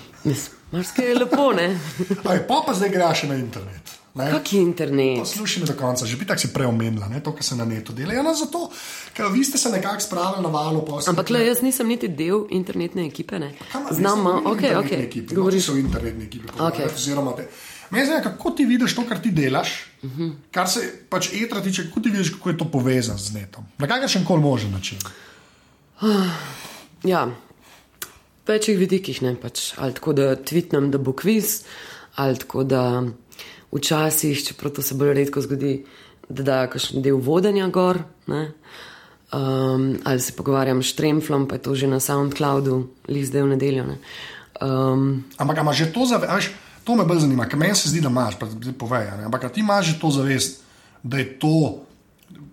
[0.72, 1.68] marsikaj je lepo, ne.
[2.30, 3.84] Aj, pa pa zdaj greš na internet.
[4.16, 4.32] ne.
[4.32, 5.20] Kak je internet?
[5.20, 7.94] Poslušaj me do konca, že bi tako si preomenila, ne, to, kar se na netu
[7.94, 8.14] dela.
[8.14, 8.72] Ja, no, zato,
[9.12, 10.82] ker vi ste se nekako spravili na valo.
[10.82, 13.52] posle- Ampak le, jaz nisem niti del internetne ekipe, ne.
[13.92, 14.92] Znam, ok, ok,
[15.28, 15.70] Govoriš govoriš.
[15.70, 16.48] o internetni ekipi.
[16.48, 16.54] Ok.
[16.54, 17.50] pogovarjati, oziroma te-
[17.96, 19.70] Mene zanima, kako ti vidiš to, kar ti delaš,
[20.04, 20.32] uh -huh.
[20.52, 20.80] kar se
[21.10, 23.64] pač etra tiče, kako ti vidiš, kako je to povezano z netom.
[23.78, 24.98] Na kakršen koli možen način.
[27.04, 27.32] Ja,
[28.48, 29.74] večjih vidikih ne pač.
[29.78, 31.64] Ali tako, da tvitnem, da bo kviz,
[32.16, 33.04] ali tako, da
[33.72, 35.86] včasih, čeprav to se bolj redko zgodi,
[36.30, 38.00] da da kakšen del vodenja gor.
[38.28, 38.52] Ne?
[39.34, 43.86] Um, ali se pogovarjam s Tremflom, pa je to že na SoundCloudu, list del nedeljo.
[43.86, 43.98] Ne?
[44.62, 46.52] Um, Ampak a imaš že to zavest,
[46.86, 49.26] to me bolj zanima, ker meni se zdi, da imaš, pa zdaj povej, a ne,
[49.26, 50.62] ampak ti imaš že to zavest,
[51.04, 51.82] da je to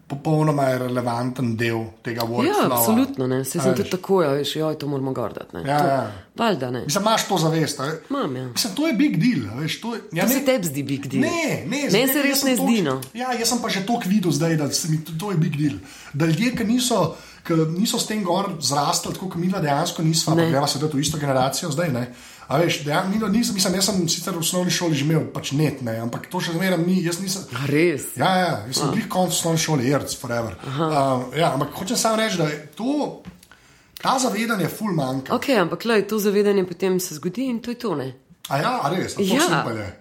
[0.06, 2.44] popolnoma relevanten del tega workflowa.
[2.44, 3.44] ja, absolutno, ne.
[3.44, 5.56] Se sem tudi tako, ja, veš, joj, to moramo gordati.
[5.56, 6.00] Ja, ja.
[6.36, 6.82] Valjda ne.
[6.84, 7.80] Mislim, imaš to zavest.
[8.10, 8.44] Imam, ja.
[8.46, 9.48] Mislim, to je big deal.
[9.48, 11.22] a Veš, to je, ja, To ne- se tebi zdi big deal.
[11.22, 12.82] Ne, ne, zdaj, se res ne to- zdi.
[12.82, 13.00] No.
[13.14, 15.56] Ja, jaz sem pa že toliko videl zdaj, da se mi to, to je big
[15.56, 15.78] deal.
[16.12, 20.34] Da ljudje, ki niso, ki niso s tem gor zrastali, tako kot mi dejansko nismo,
[20.34, 20.42] Ne.
[20.42, 21.88] pa greva se v to isto generacijo zdaj.
[21.90, 22.04] Ne?
[22.48, 25.52] A veš, dejan, mi, nisem, mislim, jaz sem sicer v osnovni šoli že imel pač
[25.56, 27.46] net, ne, ampak to še zmeraj ni, jaz nisem.
[27.56, 28.12] A Res.
[28.20, 30.58] Ja, ja, jaz sem bil konc osnovne šole, jerc, forever.
[30.66, 33.22] Uh, ja, ampak hočem samo reči, da je to,
[34.02, 35.34] ta zavedanje ful manjka.
[35.34, 37.94] Ok, ampak lej, to zavedanje potem se zgodi in to je to.
[37.96, 38.12] Ne?
[38.48, 39.38] A ja, a res, a to Ja,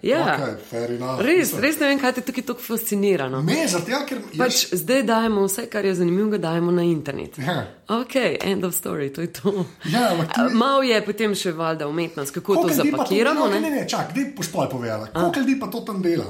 [0.02, 0.36] ja.
[0.36, 1.18] Okay.
[1.18, 3.28] Res, res ne vem, kaj te tukaj tako fascinira.
[3.30, 3.42] No?
[3.42, 7.38] Ne, zato ker jaz, Pač zdaj dajemo vse, kar je zanimivo, dajemo na internet.
[7.38, 7.66] Ja.
[7.88, 9.64] Ok, end of story, to je to.
[9.84, 13.40] Ja, ti- Malo je potem še valjda umetnost, kako to Koliko pa zapakiramo.
[13.40, 13.60] To, no, ne?
[13.60, 15.06] ne, ne, čak, kdaj boš pol povedala?
[15.06, 16.26] Koliko ljudi pa to tam dela?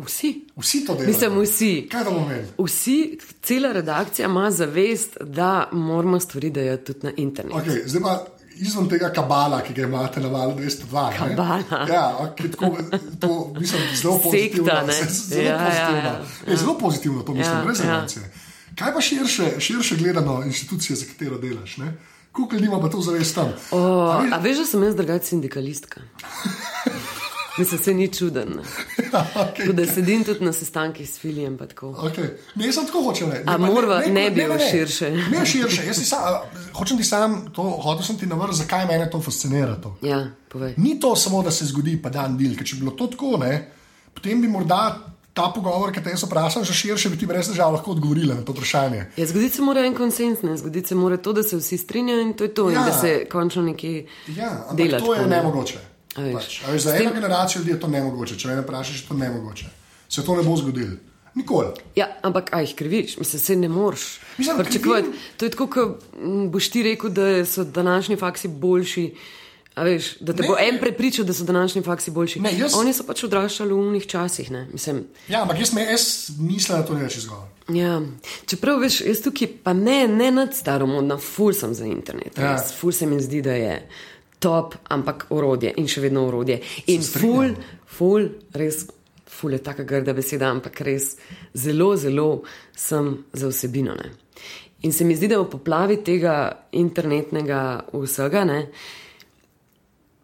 [0.00, 0.46] Vsi.
[0.56, 1.08] Vsi to delajo.
[1.08, 1.88] Mislim, vsi.
[1.92, 2.26] Kaj da bomo?
[2.58, 7.54] Vsi, cela redakcija ima zavest, da moramo stvari dajati tudi na internet.
[7.54, 8.26] Okay, zdaj pa
[8.60, 11.10] izven tega kabala, ki ga imate na valu 202.
[11.10, 11.36] ne?
[11.36, 11.86] Kabala.
[11.86, 12.76] Ja, okay, tako,
[13.20, 14.64] to mislim, zelo pozitivno.
[14.66, 14.92] Sekta, ne?
[14.94, 15.98] se- Zelo Ja, ja, pozitivno.
[16.00, 17.90] ja, Je zelo pozitivno to mislim, Ja, brez ja.
[17.92, 18.32] emocije.
[18.74, 21.76] Kaj pa širše, širše gledano inštitucije, za katero delaš?
[21.76, 21.92] Ne?
[22.32, 23.48] Koliko ljudi ima pa to zavest tam?
[23.70, 26.00] O, A veš- a veš, da sem jaz drugačna sindikalistka?
[27.58, 28.48] Mislim, se ni čuden.
[28.48, 28.62] ne.
[29.34, 29.56] okay.
[29.56, 31.58] Tako da sedim tudi na sestankih s filijem.
[31.58, 32.28] Okay.
[32.54, 33.42] Ne, jaz sem tako hočem reči.
[33.46, 35.10] A Ne, pa morva- ne bi o širše.
[35.10, 35.86] Ne širše.
[35.86, 36.42] Jaz sam, a,
[36.74, 39.76] hočem ti sam, to, hotel sem ti navrsti, zakaj mene to fascinira.
[39.76, 39.96] To.
[40.02, 40.74] Ja, povej.
[40.76, 42.56] Ni to samo, da se zgodi, pa dan del.
[42.56, 43.70] Ker če bi bilo to tako, ne,
[44.14, 44.98] potem bi morda
[45.32, 48.42] ta pogovor, ki te jaz vprašam, že širše, bi ti brez težav lahko odgovorila na
[48.42, 49.04] to vprašanje.
[49.16, 50.56] Ja, zgoditi se mora en konsens, ne?
[50.56, 52.78] zgoditi se mora to, da se vsi strinjajo in to je to, Ja.
[52.78, 54.98] in da se končno nekje Ja, dela.
[54.98, 55.36] to je ne.
[55.36, 55.78] nemogoče.
[56.10, 58.36] Pač, veš, za S tem- eno generacijo ljudi je to nemogoče.
[58.36, 59.66] Če me vprašaš, je to nemogoče.
[60.08, 60.96] Se to ne bo zgodilo.
[61.34, 61.66] Nikoli.
[61.94, 64.18] Ja, ampak aj jih kriviš, mislim, se ne moreš.
[64.36, 65.08] Pričakovati.
[65.36, 66.02] To je tako, kot
[66.48, 69.14] boš ti rekel, da so današnji faksi boljši.
[69.76, 70.48] A veš, da te Ne.
[70.48, 72.40] bo en prepričal, da so današnji faksi boljši.
[72.40, 74.50] Ne, jaz- Oni so pač odraščali v unih časih.
[74.50, 74.66] Ne?
[74.72, 76.02] Mislim, Ja, ampak jaz, me, jaz
[76.40, 77.46] mislim, da to ne več izgovor.
[77.70, 78.02] Ja,
[78.46, 82.34] čeprav veš, jaz tukaj pa ne, ne nad staromodna, ful sem za internet.
[82.36, 82.44] Ja.
[82.44, 82.58] Ja.
[82.70, 83.88] Ful se mi zdi, da je
[84.40, 86.60] top, ampak orodje in še vedno orodje.
[86.90, 87.52] In ful,
[87.86, 88.26] ful,
[88.56, 88.86] res,
[89.28, 91.12] ful je taka grda beseda, ampak res
[91.54, 92.30] zelo, zelo
[92.76, 93.94] sem za vsebino.
[93.94, 94.10] Ne.
[94.88, 96.34] In se mi zdi, da v poplavi tega
[96.72, 98.62] internetnega vsega, ne,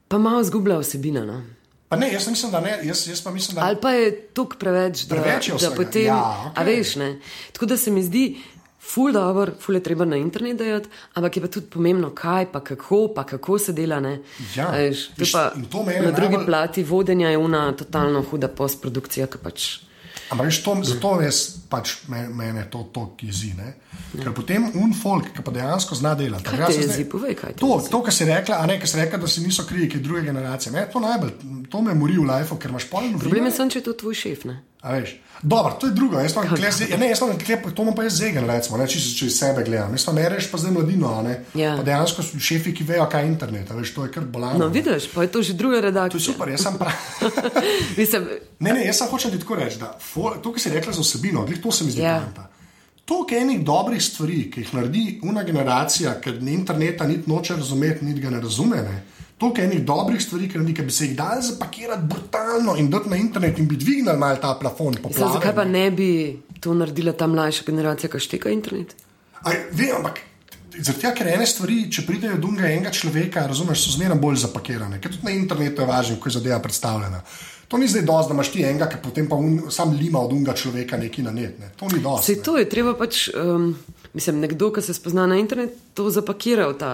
[0.08, 1.26] pa malo zgublja vsebina.
[1.28, 1.42] No.
[1.88, 2.78] Pa ne, jaz mislim, da ne.
[2.82, 6.08] Jaz, jaz pa mislim, da Ali pa je tukaj preveč, da, Preveč je da potem.
[6.08, 6.64] Ja, A okej.
[6.72, 7.10] veš, ne.
[7.52, 8.24] Tako da se mi zdi,
[8.86, 12.60] ful dobro, ful je treba na internet dajati, ampak je pa tudi pomembno, kaj pa
[12.60, 14.00] kako, pa kako se dela.
[14.00, 14.20] Ne.
[14.56, 18.48] Ja, A veš, to pa to na drugi najbolj- plati vodenja je una totalno huda
[18.48, 19.66] postprodukcija, ki pač.
[20.30, 21.36] Ampak veš, to, zato jaz
[21.70, 23.52] pač me, mene to toliko jezi.
[23.54, 23.74] Ne?
[24.22, 26.44] Ker potem un folk, ki pa dejansko zna delati.
[26.44, 27.04] Kaj te sem jezi?
[27.04, 29.62] Povej, kaj To, to kar si rekla, a ne, kar si rekla, da si niso
[29.68, 30.72] krivi, ki druge generacije.
[30.72, 31.30] Me to najbolj,
[31.70, 34.14] to me mori v lifeu, ker imaš polno Problem je samo, če je to tvoj
[34.14, 34.44] šef.
[34.44, 34.56] Ne?
[35.42, 36.18] Dobro, to je drugo.
[36.18, 38.86] Jaz imam kle, ja, ne, jaz imam kle, to imam pa jaz zegen, recimo, ne,
[38.88, 39.92] če, če iz sebe gledam.
[39.92, 41.34] Jaz ne rečem pa zdaj mladino, ne.
[41.54, 41.74] Ja.
[41.76, 44.58] Pa dejansko so šefi, ki vejo, kaj je internet, veš, to je kar bolano.
[44.58, 46.20] No, vidiš, pa je to že druga To je redakcija.
[46.22, 46.92] super, jaz sem prav.
[47.98, 48.28] Mislim,
[48.64, 51.00] Ne, ne, jaz sem hočem ti tako reči, da for, to, kar si rekla za
[51.00, 52.16] osebino, glih, to se mi zdi Ja.
[52.16, 52.48] poanta.
[53.04, 57.54] To, kar je enih dobrih stvari, ki jih naredi una generacija, ker interneta niti noče
[57.56, 58.76] razumeti, niti ga ne razume.
[58.78, 59.02] Ne?
[59.38, 63.10] To, kar je enih dobrih stvari, ki, bi se jih dal zapakirati brutalno in dati
[63.12, 64.94] na internet in bi dvignili mal ta plafon.
[65.04, 65.90] mislim, zakaj pa ne.
[65.90, 68.94] bi to naredila ta mlajša generacija, ki šteka internet?
[69.42, 70.20] Aj, Vem, ampak
[70.78, 75.00] zaradi tega, ker ene stvari, če pridejo do enega človeka, razumeš, so zmeraj bolj zapakirane.
[75.00, 77.22] Ker tudi na internetu je važno, ko je zadeva predstavljena.
[77.68, 80.32] To ni zdaj dosti, da imaš ti enega, ki potem pa un, sam lima od
[80.32, 81.58] unga človeka neki na net.
[81.58, 81.72] Ne.
[81.80, 82.32] To ni dosti.
[82.32, 83.72] Sej to je treba pač, um,
[84.14, 86.92] mislim, nekdo, ki se spozna na internet, to zapakira v ta,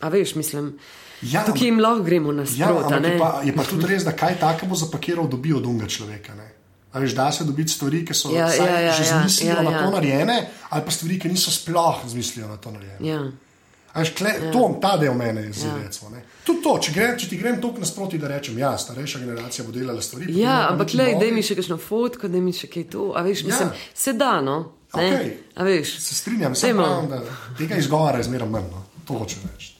[0.00, 0.72] a veš, mislim,
[1.22, 3.08] Ja, tukaj jim lahko gremo na Ja, ne?
[3.08, 6.34] je pa, je pa tudi res, da kaj takega zapakiral, dobi od unga človeka.
[6.34, 6.52] Ne?
[6.92, 9.62] A veš, da se dobiti stvari, ki so Ja, ja, ja, že ja, zmislili ja,
[9.62, 9.82] na ja.
[9.84, 10.38] to narejene,
[10.70, 13.08] ali pa stvari, ki niso sploh zmislili na to narejene.
[13.08, 13.20] Ja.
[13.92, 14.52] A Veš, kle, ja.
[14.52, 16.22] to, ta del mene je zelo ne.
[16.44, 19.72] Tudi to, če, grem, če ti grem toliko nasproti, da rečem, ja, starejša generacija bo
[19.72, 20.28] delala stvari.
[20.38, 23.44] Ja, ampak le, da mi še kakšno fotko, da mi še kaj to, a veš,
[23.48, 23.88] mislim, Ja.
[23.94, 24.58] se da, no,
[24.94, 25.32] ne, Okej.
[25.56, 25.96] a veš.
[26.00, 26.84] Se strinjam, Dajmo.
[26.84, 28.70] pravim, da tega izgovora je zmeraj manj.
[28.70, 28.84] No.
[29.04, 29.77] To hoče reči.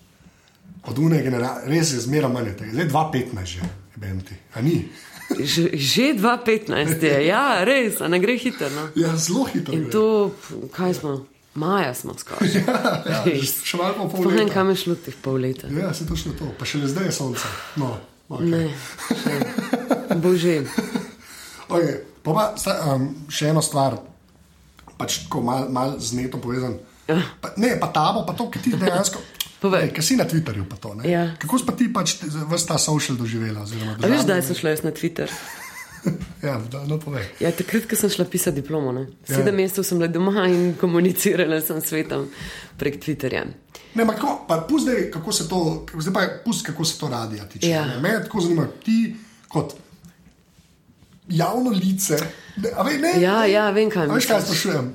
[0.88, 2.72] Od une generacije, res je zmeraj manj tega.
[2.72, 4.36] Zdaj 2-15 že, benti.
[4.56, 4.78] A ni?
[5.28, 8.70] Že, že 2015 je, ja, res, a ne gre hitro.
[8.72, 8.88] No.
[8.96, 9.74] Ja, zelo hitro.
[9.76, 9.92] In gre.
[9.92, 10.32] to,
[10.72, 11.12] kaj smo,
[11.54, 12.48] maja smo skoraj.
[13.12, 13.58] ja, Res.
[13.68, 14.54] še malo po pol Sploh ne vem, leta.
[14.56, 15.68] kam je šlo teh pol leta.
[15.68, 16.48] Ja, se točno to.
[16.56, 17.52] Pa še le zdaj je sonce.
[17.76, 17.92] No,
[18.32, 18.48] okay.
[18.48, 18.64] Ne,
[19.12, 19.36] še.
[20.24, 20.56] bože.
[21.68, 21.98] Okay.
[22.24, 24.00] Pa pa, sta, um, še eno stvar,
[24.96, 26.80] pač tako malo mal z netom povezan.
[27.08, 29.20] Pa, ne, pa tabo, pa to, ki ti dejansko.
[29.58, 29.82] Povej.
[29.82, 30.94] Ej, Ker si na Twitterju, pa to.
[30.94, 31.02] ne?
[31.04, 31.34] Ja.
[31.34, 33.66] Kako pa ti pač vse ta social doživela?
[33.98, 35.30] veš, kdaj sem šla jaz na Twitter?
[36.38, 37.26] Ja, da, no, povej.
[37.42, 38.92] Ja, takrat, ko sem šla pisati diplomo.
[38.92, 39.10] Ne?
[39.26, 39.34] Ja.
[39.34, 42.28] Sedem mesecev sem bila doma in komunicirala sem s svetom
[42.78, 43.42] prek Twitterja.
[43.94, 45.58] Ne, ampak kako, pa pusti kako se to,
[45.98, 47.42] zdaj pa pusti, kako se to radi.
[47.52, 47.82] Tiče, Ja.
[47.84, 47.98] ne?
[47.98, 49.16] Mene tako zanima, ti
[49.48, 49.74] kot
[51.28, 52.16] javno lice.
[52.56, 54.92] Ne, a vej, ne, Ja, ja, vem, kaj Veš, kaj sprašujem?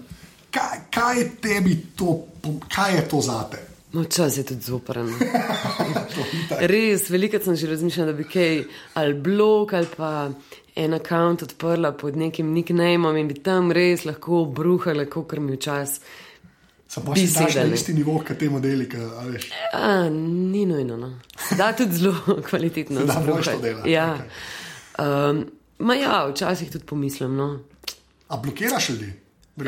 [0.52, 2.24] Kaj, kaj tebi to,
[2.70, 3.60] kaj je to zate?
[3.94, 5.10] No, čas je tudi zoprn.
[6.74, 8.64] Res, veliko sem že razmišljala, da bi kaj
[8.94, 10.30] ali blog ali pa
[10.76, 16.02] en račun odprla pod nekim nicknameom in bi tam res lahko bruhala, kot mi včasih.
[17.14, 18.86] Bi si daš na isti nivo, kot te modeli,
[19.18, 19.48] a veš.
[19.74, 20.98] A, ni nujno.
[20.98, 21.20] No.
[21.58, 22.14] Da tudi zelo
[22.50, 23.06] kvalitetno.
[23.06, 24.14] Da boš to delati, Ja.
[24.14, 24.28] okej.
[25.30, 25.46] Um,
[25.80, 27.36] ma ja, včasih tudi pomislim.
[27.36, 27.60] No.
[28.28, 29.14] A blokiraš ljudi?
[29.58, 29.66] Uh,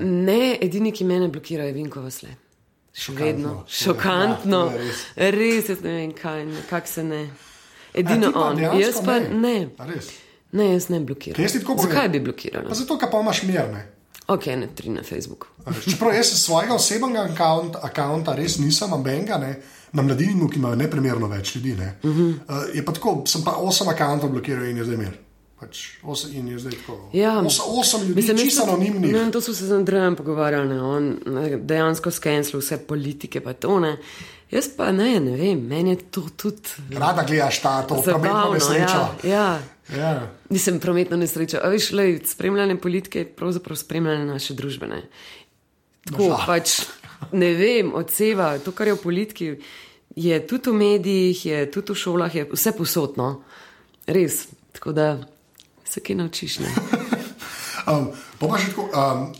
[0.00, 2.28] ne, edini, ki mene blokira, je Vinko Vasle.
[3.00, 3.26] Šokantno.
[3.26, 4.60] vedno, je- šokantno.
[4.72, 5.04] ja, res.
[5.16, 7.22] Res, jaz ne vem, kaj, kako se ne.
[7.94, 9.68] Edino on, dejansko jaz pa ne.
[9.78, 10.10] Res?
[10.52, 11.48] Ne, jaz ne blokiram.
[11.78, 12.74] Zakaj bi blokirala?
[12.74, 13.66] Zato, ker pa imaš mir.
[13.72, 13.86] Ne?
[14.30, 15.46] Ok, ne tri na Facebooku.
[15.90, 19.56] Čeprav jaz svojega osebnega account, accounta res nisem ambenga, ne?
[19.92, 21.74] na mladini, ki imajo neprimerno več ljudi.
[21.74, 21.94] Ne?
[22.02, 22.34] Uh -huh.
[22.48, 25.18] uh, je pa tako, sem pa osem accountov blokiral in je zdaj mir.
[25.60, 27.10] Pač osem, in je zdaj tako.
[27.12, 27.38] Ja.
[27.38, 29.12] Osem, osem ljudi, Mislim, čisto tudi- anonimnih.
[29.12, 31.18] Ne, to so se z Andrejem pogovarjali, ne, on
[31.60, 33.96] dejansko skenslil vse politike, pa to ne.
[34.50, 38.54] Jaz pa ne, ne vem, meni je to tudi Rada gledaš ta, to prometno zabavno.
[38.54, 39.00] nesrečo.
[39.22, 39.96] Ja, ja.
[39.96, 40.30] Ja.
[40.48, 41.60] Nisem prometno nesreča.
[41.60, 44.86] A veš, lej, spremljanje politike je pravzaprav spremljanje naše družbe.
[44.86, 45.02] Ne?
[46.04, 46.46] Tako Žal.
[46.46, 46.86] pač
[47.32, 49.48] ne vem, odseva to, kar je v politiki,
[50.16, 53.42] je tudi v medijih, je tudi v šolah, je vse posodno.
[54.06, 54.46] Res.
[54.72, 55.18] Tako da
[55.90, 56.58] se kaj naučiš.
[57.88, 58.90] Um, pa še tako.
[58.92, 59.30] Um,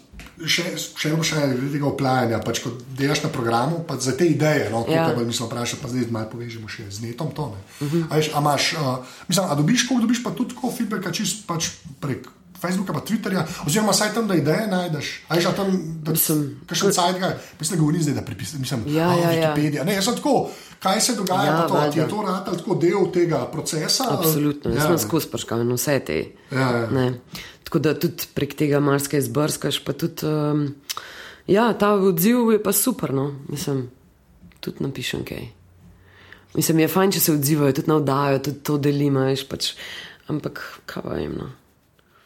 [0.40, 2.38] Še, še eno vprašanje glede tega oplajanja.
[2.40, 5.03] Pač, ko delaš na programu, pa za te ideje, no, Ja.
[5.12, 7.28] kot mislim, vprašati, pa zdaj malo povežemo še z netom.
[7.36, 7.61] To, ne.
[7.61, 8.07] uh -huh.
[8.09, 11.44] a, veš, a, imaš, uh, mislim, a dobiš, koliko dobiš, pa tudi tako feedback, čist
[11.44, 11.68] pač
[12.01, 12.24] prek
[12.61, 15.12] Facebooka, pa Twitterja, oziroma saj tam, da ideje najdeš.
[15.28, 15.70] A veš, a tam,
[16.04, 17.30] da Mislim, kakšen sajt ga,
[17.61, 19.54] mislim, da govorim zdaj, da pripisam, mislim, Ja, ja, ja.
[19.54, 19.84] Wikipedija.
[19.84, 20.50] Ne, jaz sem tako,
[20.82, 24.04] kaj se dogaja, Ja, to, ti je to rad tako del tega procesa?
[24.11, 26.18] Absolutno, jaz ja, sem skozi prškal in vse te.
[26.50, 26.90] Ja, ja.
[26.90, 27.06] Ne.
[27.64, 30.26] Tako da tudi prek tega marsikaj izbrskaš, pa tudi.
[30.26, 30.74] Um,
[31.46, 33.88] ja, ta odziv je pa super, no, mislim,
[34.61, 35.48] tudi napišem kaj.
[36.54, 39.72] Mislim, je fajn, če se odzivajo, tudi navdajo, tudi to delimo, veš, pač,
[40.28, 41.36] ampak kaj pa vem.
[41.38, 41.46] No.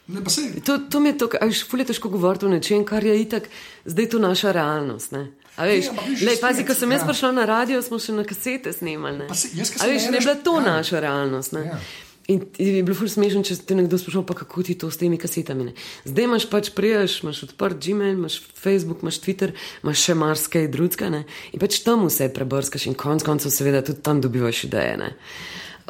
[0.07, 0.21] Ne,
[0.61, 3.15] To, to mi je to, a veš, ful je težko govoriti o nečem, kar je
[3.17, 3.49] itak,
[3.85, 5.13] zdaj to naša realnost.
[5.13, 5.31] Ne?
[5.57, 7.07] A veš, Ja, viš, lej, pazi, ko sem jaz ja.
[7.07, 9.19] prišla na radio, smo še na kasete snemali.
[9.19, 9.29] ne.
[9.31, 10.65] Se- jaz, A veš, ne je bila to ja.
[10.67, 11.53] naša realnost.
[11.53, 11.65] ne.
[11.67, 11.79] Ja.
[12.27, 15.17] In je bilo ful smešno, če te nekdo sprašuje, pa kako ti to s temi
[15.17, 15.65] kasetami.
[15.65, 15.73] Ne?
[16.05, 21.11] Zdaj imaš pač priješ, imaš odprt Gmail, imaš Facebook, imaš Twitter, imaš še marsikaj drugega
[21.11, 21.23] ne?
[21.53, 24.97] in pač tam vse prebrskaš in konc koncev seveda tudi tam dobivaš ideje.
[24.97, 25.11] ne.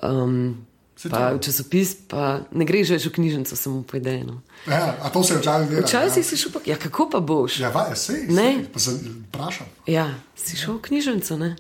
[0.03, 0.67] Um,
[1.11, 4.25] Pa v časopis, pa ne greš več v knjižnico, samo po ideji.
[4.25, 4.41] No.
[4.67, 5.87] Ja, a to se je včasih delalo.
[5.87, 7.59] Včasih si šel, pa, ja, kako pa boš?
[7.61, 8.49] Ja, ja sej, Ne.
[8.55, 8.91] sej, pa se
[9.29, 9.67] vprašam.
[9.87, 11.51] Ja, si šel v knjižnico, ne?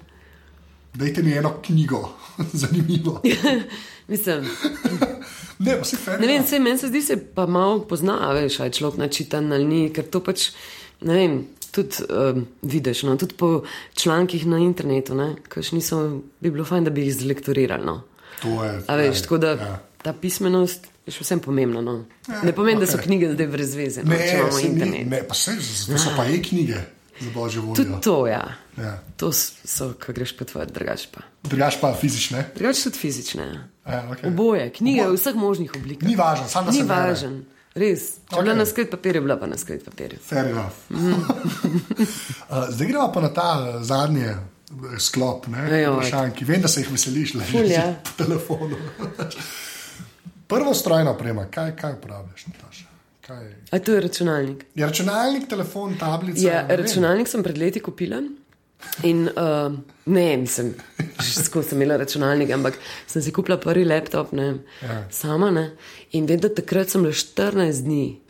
[0.94, 2.08] Dajte mi eno knjigo,
[2.62, 3.20] zanimivo.
[4.08, 4.44] Mislim,
[5.58, 6.20] Ne, si fer.
[6.20, 9.64] ne vem, se meni se zdi, se pa malo pozna, veš, aj človek načitan ali
[9.64, 10.50] ni, ker to pač,
[11.00, 11.36] ne vem,
[11.72, 13.62] tudi um, vidiš, no, tudi po
[13.94, 18.02] člankih na internetu, ne, kaš niso, bi bilo fajn, da bi jih zlektorirali, no.
[18.42, 18.82] To je.
[18.86, 19.78] A veš, ja, tako da Ja.
[20.02, 22.04] ta pismenost je še vsem pomembna, no.
[22.28, 24.68] Ja, Ne pomeni, da so knjige zdaj brez veze, no, Ne, če imamo saj ni,
[24.70, 25.06] internet.
[25.06, 25.56] ne, pa se,
[25.86, 26.80] to so pa e-knjige,
[27.20, 28.56] za božjo Tudi to, ja.
[28.76, 28.98] Ja.
[29.16, 31.20] To so, ko greš potvori, drugače pa.
[31.42, 32.50] Drugač pa fizične.
[32.56, 33.44] Drugače tudi fizične.
[33.86, 34.02] Ja.
[34.10, 34.26] Okay.
[34.26, 36.08] Oboje, knjige v vseh možnih oblikah.
[36.08, 37.00] Ni važno, samo da Ni se bere.
[37.10, 38.00] važen, res.
[38.24, 38.42] Če okay.
[38.42, 40.18] Bila na skrit papirju, bila pa na skrit papirju.
[40.24, 40.74] Fair enough.
[40.90, 43.84] Uh, zdaj gremo pa na ta eh,
[44.98, 45.94] sklop, ne, Ejoj.
[45.94, 47.94] vprašanj, ki vem, da se jih veseliš, le Ful, ja.
[48.04, 48.76] po telefonu.
[50.46, 52.84] Prvo strojno oprema, kaj, kaj uporabljaš, Nataša?
[53.20, 53.44] Kaj?
[53.70, 54.64] A to je računalnik.
[54.74, 56.46] Je računalnik, telefon, tablica?
[56.46, 58.20] Ja, računalnik sem pred leti kupila.
[59.02, 59.72] In uh,
[60.06, 60.74] ne, mislim,
[61.18, 64.50] že skozi sem imela računalnik, ampak sem si kupila prvi laptop, ne,
[64.82, 64.98] Ja.
[65.10, 65.70] sama ne.
[66.12, 68.20] In vem, da takrat sem bila 14 dni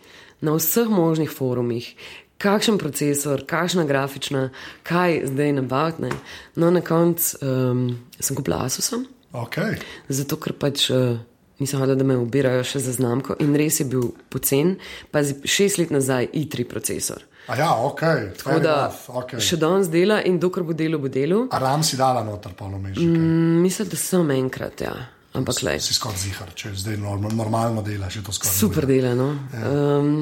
[0.41, 1.91] na vseh možnih forumih,
[2.39, 4.49] kakšen procesor, kakšna grafična,
[4.83, 6.11] kaj zdaj nabaviti.
[6.57, 7.87] No, na koncu um,
[8.21, 9.03] sem kupila Asusa,
[9.35, 9.81] Okay.
[10.09, 10.91] zato ker pač.
[10.91, 11.19] Uh,
[11.59, 14.73] Nisem hodila, da me ubirajo še za znamko, in res je bil pocen,
[15.15, 17.23] pa šest let nazaj i3 procesor.
[17.47, 18.03] A ja, ok.
[18.41, 18.75] Tako da
[19.21, 19.39] okay.
[19.39, 21.45] še danes dela in dokler bo delo, bo delo.
[21.55, 23.07] A ram si dala noter polomeščke.
[23.07, 23.23] Mm.
[23.23, 24.95] Mm, Mislim, da sem enkrat, ja.
[25.39, 25.77] ampak le.
[25.79, 28.57] Si skoraj zihar, če zdaj norm, normalno delaš, je to skoraj.
[28.59, 29.31] Super dela, no.
[29.63, 30.13] Um,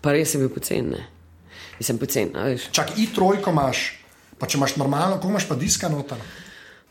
[0.00, 1.04] pa res je bil pocen, ne.
[1.78, 2.68] Mislim, pocen, a veš.
[2.74, 3.84] Čak, i trojko imaš,
[4.38, 6.18] pa če imaš normalno, ko imaš pa diska noter.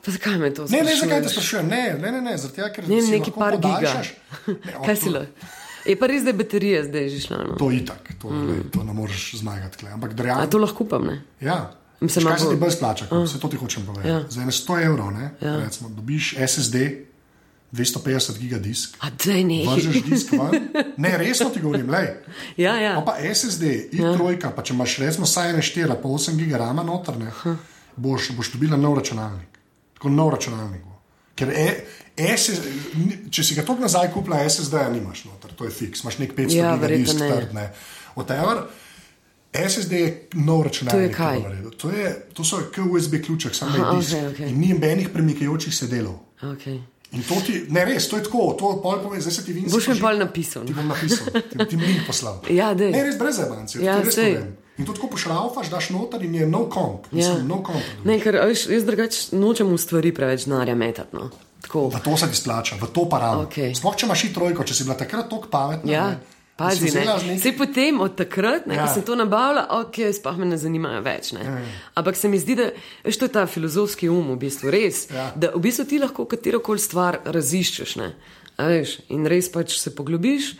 [0.05, 0.99] Pa zakaj me to Ne, ne, sprašuješ?
[1.01, 1.67] zakaj te sprašujem?
[1.67, 3.67] Ne, ne, ne, ne tega, ker Ne, neki lahko par giga.
[3.67, 4.11] podaljšaš.
[4.47, 5.25] Ne, o, Kaj si le?
[5.87, 7.37] Je pa res, da je baterija zdaj že šla.
[7.47, 7.57] No.
[7.59, 8.69] To je itak, to, mm.
[8.71, 9.77] to ne moreš zmagati.
[9.77, 9.91] Kle.
[9.95, 10.51] Ampak A dejansko.
[10.51, 11.21] to lahko upam, ne?
[11.41, 11.73] Ja.
[11.99, 13.23] Mislim, kaj se ti bolj splača, uh.
[13.23, 14.09] vse to ti hočem povedati.
[14.09, 14.23] Ja.
[14.29, 15.57] Za ene 100 evrov, ne, ja.
[15.63, 16.75] recimo, dobiš SSD,
[17.71, 19.63] 250 gigadisk, A daj ne.
[19.67, 20.69] vržeš disk ven.
[20.97, 22.07] Ne, resno ti govorim, lej.
[22.57, 22.95] Ja, ja.
[22.95, 24.51] Pa, pa SSD, i3, ja.
[24.55, 27.31] pa če imaš recimo saj ene 4, pa 8 gigarama notrne,
[27.95, 29.59] boš, boš dobila nov računalnik.
[29.93, 30.81] Tako nov računalnik.
[31.35, 31.67] Ker e,
[32.17, 32.61] SS,
[33.29, 36.55] če si ga tako nazaj kupila, SSD-ja nimaš noter, to je fiks, imaš nek 500
[36.55, 37.29] Ja, ja, gigadisk ne.
[37.29, 37.65] trdne.
[38.15, 38.63] Whatever.
[39.53, 40.97] SSD je nov računalnik.
[40.97, 41.43] To je kaj?
[41.77, 44.13] To, je, to so kot USB ključek, samo je disk.
[44.13, 44.49] okej, okej.
[44.49, 46.17] In ni nobenih premikajočih se delov.
[46.41, 46.79] Okay.
[47.17, 49.71] In to ti, ne res, to je tako, to pol povem, zdaj se ti vidi.
[49.73, 50.67] Boš mi pol napisal.
[50.67, 50.77] Ti no.
[50.77, 52.39] bom napisal, ti, bom link poslal.
[52.59, 52.93] Ja, daj.
[52.93, 53.81] Ne, res brez evancije.
[53.81, 54.37] Ja, Ja, sej.
[54.77, 57.09] In to tako pošraufaš, daš noter in je no komp.
[57.09, 57.17] Ja.
[57.17, 57.81] Mislim, no komp.
[58.05, 61.17] Ne, ker veš, jaz drugače nočem v stvari preveč denarja metati.
[61.17, 61.31] No.
[61.65, 61.87] Tako.
[61.89, 63.47] V to se ti splača, v to pa ravno.
[63.49, 63.73] Okej.
[63.75, 65.89] Sploh če imaš trojko, če si bila takrat tako pametna.
[65.91, 67.35] Ja, ne, pazi, ne.
[67.37, 68.81] Vse potem od takrat, ne, ja.
[68.81, 68.87] Ja.
[68.87, 71.31] ko sem to nabavila, ok, sploh me ne zanimajo več.
[71.37, 71.43] Ne.
[71.45, 71.57] Ja,
[72.01, 72.71] Ampak se mi zdi, da
[73.05, 75.05] veš, to je ta filozofski um, v bistvu res.
[75.13, 75.29] Ja.
[75.35, 77.95] Da v bistvu ti lahko katero koli stvar raziščeš.
[78.01, 78.11] Ne.
[78.57, 80.55] Veš, in res pač se poglobiš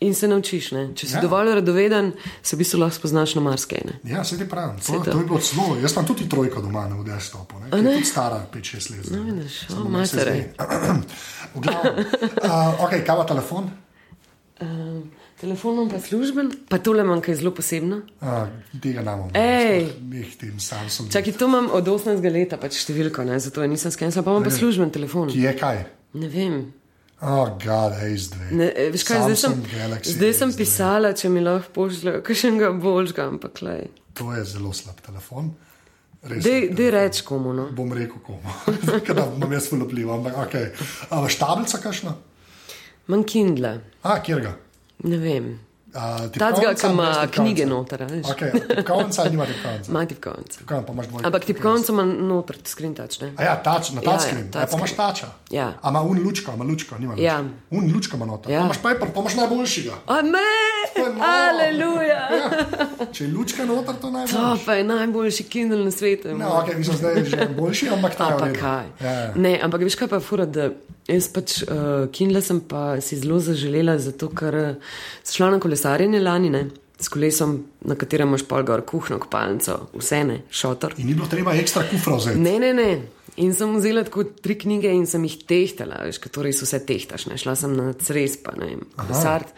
[0.00, 0.70] in se naučiš.
[0.76, 0.86] Ne.
[0.96, 1.20] Če si ja.
[1.20, 1.24] Ja.
[1.24, 2.12] dovolj radoveden,
[2.42, 3.84] se v bistvu lahko spoznaš na marsikaj.
[3.88, 3.98] ne.
[4.08, 4.80] Ja, se ti pravim.
[4.80, 5.12] Saj To, to.
[5.12, 5.76] to je bilo zelo.
[5.82, 9.10] Jaz imam tudi trojko doma na ne, je tudi stara 5-6 let.
[9.12, 10.36] No, vidiš, o, matere.
[11.54, 12.04] V glavnem.
[12.44, 13.70] Uh, ok, kaj pa telefon?
[14.60, 15.10] Um,
[15.40, 18.00] telefonom pa služben, pa tole imam kaj zelo posebno.
[18.20, 18.48] Uh,
[18.82, 19.90] tega nam Ej.
[20.12, 21.12] Jih tim Samsung.
[21.12, 24.46] Čakaj, to imam od 18 leta, pač številko, ne, zato je nisem skenila, pa imam
[24.46, 25.30] pa služben telefon.
[25.32, 25.84] Ki je kaj?
[26.16, 26.58] Ne vem.
[27.20, 28.50] Oh, God, Ace2.
[28.52, 30.60] Ne, eh, veš kaj, zdaj sem, Galaxy zdaj sem S2.
[30.60, 33.76] pisala, če mi lahko pošljejo kakšnega boljšega, ampak le.
[34.20, 35.54] To je zelo slab telefon.
[36.26, 37.54] Dej, dej reč komu.
[37.54, 37.68] No.
[37.72, 38.52] bom rekel komu,
[39.06, 39.70] ker nam jaz.
[39.72, 40.72] Ampak, okay.
[41.08, 42.16] A vaš tablica kakšna?
[43.06, 44.52] Manj Kindle, A, kjer ga?
[45.04, 45.58] Ne vem.
[45.96, 48.06] A, Tacga, ki ima knjige noter, a.
[48.06, 49.90] Okay, tipkovnica ali nima tipkovnice?
[49.90, 50.58] Ima tipkovnico.
[50.58, 51.26] Tipkovnica, pa imaš dvojko.
[51.26, 53.32] Ampak tipkovnico ima noter, screen touch, ne?
[53.36, 54.50] A ja, tač, na Ja, ja, touchscreen.
[54.54, 55.26] Ja, ja, pa imaš tača.
[55.50, 55.72] Ja.
[55.82, 57.24] A ima un lučko, ima lučko, nima lučko.
[57.24, 57.38] Ja.
[57.70, 58.50] Un lučko ima noter.
[58.52, 58.54] Ja.
[58.54, 58.60] Ja.
[58.60, 59.94] Pa imaš paper, pa imaš najboljšega.
[60.06, 60.42] Amen!
[60.96, 61.24] je noro.
[61.24, 62.28] Aleluja!
[63.12, 64.64] Če je lučka noter, to To najboljše.
[64.66, 66.34] pa je najboljši Kindle na svetu.
[66.34, 68.60] No, ok, mislim, da je že boljši, ampak ta je A redu.
[68.60, 68.86] kaj.
[69.00, 69.32] Ja, ja.
[69.36, 70.70] Ne, ampak veš kaj pa fura, da
[71.08, 75.62] jaz pač uh, Kindle sem pa si zelo zaželela, zato ker uh, sem šla na
[75.62, 76.64] kolesarjenje lani, ne,
[76.98, 80.96] s kolesom, na katerem imaš pol gor kuhno, kopalnico, vse ne, šotor.
[81.00, 82.40] In ni bilo treba ekstra kufra vzeti.
[82.40, 82.90] Ne, ne, ne.
[83.44, 87.26] In sem vzela tako tri knjige in sem jih tehtala, veš, kateri so vse tehtaš.
[87.28, 87.36] Ne.
[87.40, 89.52] Šla sem na Cres, pa ne vem, kolesart.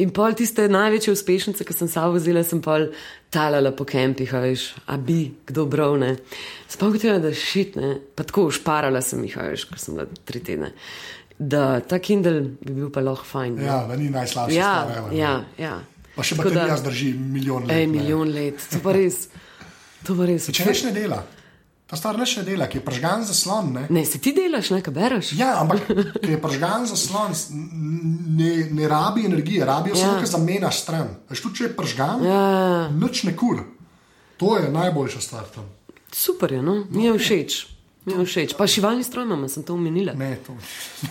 [0.00, 2.86] In pol tiste največje uspešnice, ki sem sabo vzela, sem pol
[3.32, 6.14] talala po kempih, veš, a bi kdo bral, ne.
[6.72, 10.72] Spomnila, da šit, ne, pa tako ušparala sem jih, veš, ker sem bila tri tedne.
[11.38, 13.56] da ta Kindle bi bil pa lahko fajn.
[13.56, 13.64] ne.
[13.64, 14.56] Ja, da ni najslabši.
[14.56, 15.18] ja, stvar, ne.
[15.18, 15.80] ja, ja.
[16.14, 17.76] Pa še baterija zdrži milijon let.
[17.76, 17.92] Ej, ne.
[17.92, 19.28] milijon let, to pa res.
[20.06, 20.48] To pa res.
[20.52, 21.22] Če več ne dela,
[21.92, 23.66] ta stvar ne dela, ki je pržgan zaslon.
[23.70, 23.82] Ne?
[23.90, 25.32] Ne, si ti delaš, ne, kaj bereš?
[25.32, 25.82] Ja, ampak
[26.16, 27.68] ki je pržgan zaslon, s- n-
[28.32, 30.00] ne, ne rabi energije, rabijo Ja.
[30.00, 31.10] samo, ker zamenjaš stran.
[31.28, 32.40] Veš, tudi če je pržgan, Ja,
[32.90, 33.60] nič ne kur.
[34.38, 35.68] To je najboljša stvar tam.
[36.10, 37.66] super je, no, mi je všeč.
[38.04, 38.54] Mi je všeč.
[38.54, 40.12] Pa šivalni stroj imamo, sem to omenila.
[40.14, 40.56] Ne, to,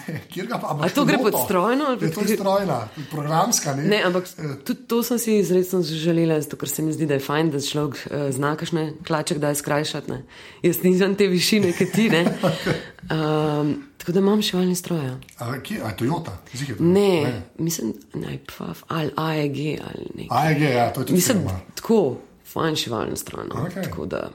[0.04, 3.76] ne, ga pa A to gre pod strojno, Je pod to kjer- strojna, programska.
[3.76, 4.28] Ne, Ne, ampak
[4.62, 7.62] tudi to sem si izredno želela, zato ker se mi zdi, da je fajn, da
[7.62, 10.12] človek uh, zna kakšne klače, da je skrajšati.
[10.12, 10.24] Ne.
[10.64, 12.10] Jaz nisem te višine, kot ti.
[12.10, 12.26] ne.
[13.04, 15.00] Um, tako da imam šivalni stroj.
[15.02, 15.18] Ja.
[15.38, 16.32] A, kje, a je Toyota?
[16.54, 20.38] Zige, Ne, ne, mislim, naj pa ali AEG ali nekaj.
[20.42, 21.60] AEG, ja, to je tudi Mislim, firma.
[21.76, 23.46] tako, fajn šivalni stroj.
[23.46, 24.06] No.
[24.06, 24.30] Da.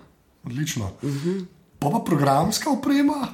[0.44, 0.90] Odlično.
[0.96, 1.28] Uh Mhm.
[1.30, 1.44] -huh.
[1.78, 3.28] Pa pa programska oprema.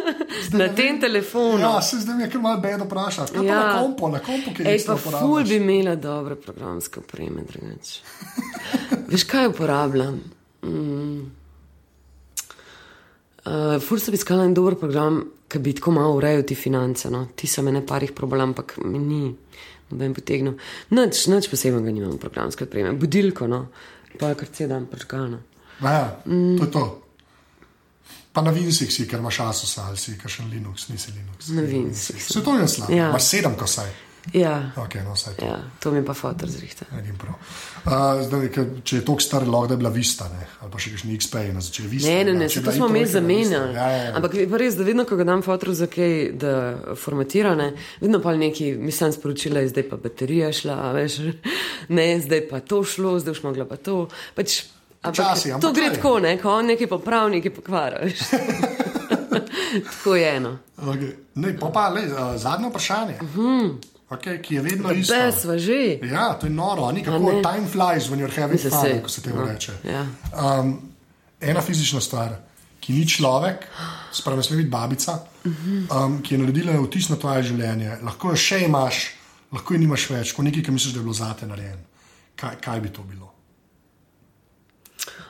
[0.52, 1.58] Na tem telefonu.
[1.58, 2.84] Ja, se zdaj je kar malo bedo.
[2.84, 3.56] Kaj pa Ja.
[3.56, 5.22] na kompu, na kompu, ki Ej, jih pa uporabljaš?
[5.22, 8.00] ful bi imela dobre programske opreme, drugače.
[9.10, 10.20] Veš, kaj uporabljam?
[10.62, 11.26] Mm.
[13.40, 15.18] Uh, ful sem iskala en dober program,
[15.48, 17.08] ki bi tako malo urejal ti finance.
[17.08, 17.26] No.
[17.32, 19.20] Ti so me ne parih problem, ampak mi ni
[19.88, 20.54] noben potegnil.
[20.90, 22.92] Nič, nič posebnega nimam programske opreme.
[22.94, 23.66] Budilko, no.
[24.18, 25.38] pa kar se dan prečkano.
[25.80, 26.58] Ja, Mm.
[26.58, 26.84] to je to.
[28.32, 31.48] Pa na Vinsih si, ker imaš Asus ali si, kakšen Linux, nisi Linux.
[31.56, 32.20] Na Vinsih.
[32.22, 32.92] Se to je slabo.
[32.92, 33.08] Ja.
[33.08, 33.90] Imaš sedem kosaj.
[34.32, 35.44] Ja, Ok, no, to.
[35.44, 36.48] ja, to mi pa fotor
[37.18, 37.34] prav.
[37.86, 40.44] Uh, zdaj, ker, če je toliko star, lahko da je bila Vista, ne?
[40.60, 42.10] ali pa še kakšni XP na začetku Vista.
[42.10, 43.72] Ne, ne, ja, ne, je to smo mi zamenjali.
[43.74, 44.14] Ja, ja, ja.
[44.18, 46.52] Ampak je res, da vedno, ko ga dam fotru za kaj, da
[46.98, 47.70] formatira, ne,
[48.02, 51.20] vedno pa neki, mislim, sporočila je zdaj pa baterija šla, veš,
[51.96, 54.08] ne, zdaj pa to šlo, zdaj už mogla pa to.
[54.36, 54.60] Pač,
[54.98, 57.98] ampak, Včasih, ampak to gre tako, ne, ko on nekaj popravi, nekaj pokvara.
[58.02, 58.18] veš.
[59.86, 60.58] tako je eno.
[60.78, 61.12] Okay.
[61.34, 63.76] Ne, pa pa, le, uh, zadnje vprašanje, uh -huh.
[64.10, 65.14] okay, ki je vedno isto.
[65.14, 65.58] Bes, Mhm.
[65.58, 65.98] že.
[66.04, 67.42] Ja, to je noro, ni kako ne?
[67.42, 69.02] time flies when you're having fun, sej.
[69.02, 69.72] ko se temu No, reče.
[69.84, 70.06] ja.
[70.58, 70.80] Um,
[71.40, 72.30] ena fizična stvar,
[72.80, 73.56] ki ni človek,
[74.12, 78.36] spravi ne sme biti babica, um, ki je naredila vtis na tvoje življenje, lahko jo
[78.36, 79.10] še imaš,
[79.52, 81.78] lahko jo nimaš več, kot nekaj, ki misliš, da je bilo zate narejen.
[82.36, 83.32] Kaj, kaj bi to bilo?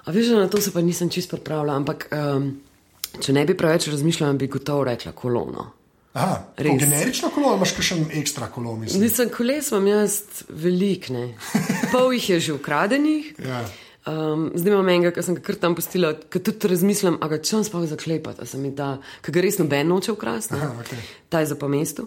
[0.08, 2.48] A veš, na to se pa nisem čist pripravila, ampak um,
[3.20, 5.66] če ne bi preveč razmišljala, bi gotovo rekla kolono.
[6.16, 8.72] Aha, generično kolo imaš še en ekstra kolo?
[8.80, 9.04] Mislim?
[9.04, 10.16] Mislim, koles imam jaz
[10.48, 11.26] velik, ne.
[11.92, 13.34] Pol jih je že ukradenih.
[13.48, 13.66] Ja.
[14.08, 17.36] Um, zdaj imam enega, ki sem ga kar tam postila, ki tudi razmislim, a ga
[17.44, 20.56] čem sploh zaklepati, a se mi da, ki ga res noben noče ukrasti.
[20.56, 21.02] Aha, okej.
[21.28, 22.06] ta je za po mestu.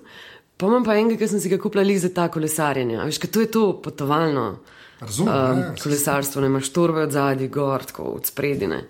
[0.62, 3.00] Pa imam pa enega, ki sem si ga kupila lih za ta kolesarjenje.
[3.02, 4.44] A veš, ker to je to potovalno
[5.02, 5.34] Razumem.
[5.34, 5.72] um, ja.
[5.82, 8.84] kolesarstvo, ne imaš torbe od zadaj, gor, tako od spredine.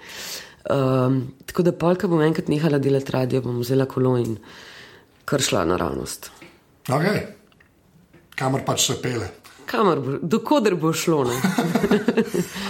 [0.68, 4.36] Um, tako da polka bom enkrat nehala delati radio, bom vzela kolo in
[5.26, 6.28] kar šla naravnost.
[6.92, 7.22] Okay.
[8.36, 9.30] Kamor pač se pele.
[9.66, 11.24] Kamor bo, dokoder bo šlo.
[11.30, 11.40] Ne?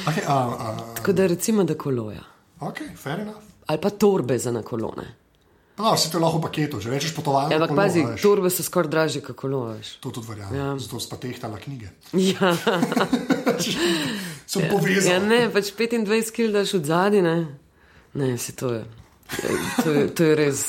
[0.08, 2.22] Okay, a, a, Tako da recimo, da koloja.
[2.60, 3.41] ok, fair enough.
[3.66, 5.04] Ali pa torbe za na kolone.
[5.78, 7.49] No, vse to lahko v paketu, že rečeš potovalno.
[7.49, 8.22] Ja, ampak kolo, pazi, veš.
[8.22, 9.74] torbe so skoraj dražje kot kolo.
[9.74, 9.97] Veš.
[9.99, 10.53] To tudi verjamem.
[10.53, 10.65] Ja.
[10.65, 10.78] Ja.
[10.78, 11.89] Zato si pa tehtala knjige.
[12.13, 12.53] Ja,
[14.47, 15.11] Sem ja, povezal.
[15.13, 17.38] ja, ne, pač 25 kg daš od zadaj, ne.
[18.13, 18.84] Ne, se to je.
[19.84, 20.59] To je, to je res,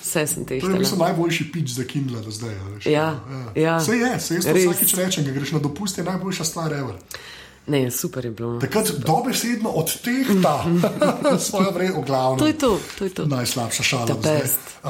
[0.00, 2.54] vse sem To je mislim, najboljši pič za Kindle do zdaj.
[2.54, 3.08] a Veš, Ja,
[3.56, 3.76] ja.
[3.78, 6.94] Vse je, se jaz vsakič rečem, da greš na dopust, je najboljša stvar ever.
[7.66, 8.52] Ne, super je bilo.
[8.52, 8.60] no.
[8.60, 10.64] Takrat dobesedno odtehta
[11.46, 12.38] svojo vrednost, v glavnem.
[12.38, 13.26] To je to, to je to.
[13.26, 14.16] Najslabša šala.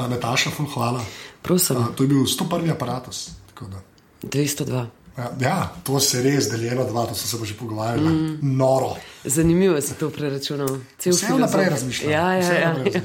[0.07, 1.05] Nataša, ful, hvala.
[1.41, 2.71] Prosim, A, to je bil 101.
[2.71, 3.29] aparatus.
[3.47, 3.77] tako da.
[4.23, 4.85] 202.
[5.17, 8.09] Ja, ja, to se res deljeno dva, to so se pa že pogovarjali.
[8.09, 8.57] Mm.
[8.57, 8.95] Noro.
[9.25, 10.79] Zanimivo si to preračunal.
[10.97, 12.11] Cel Vse vnaprej razmišljam.
[12.11, 12.75] Ja, ja, ja.
[12.93, 13.01] ja.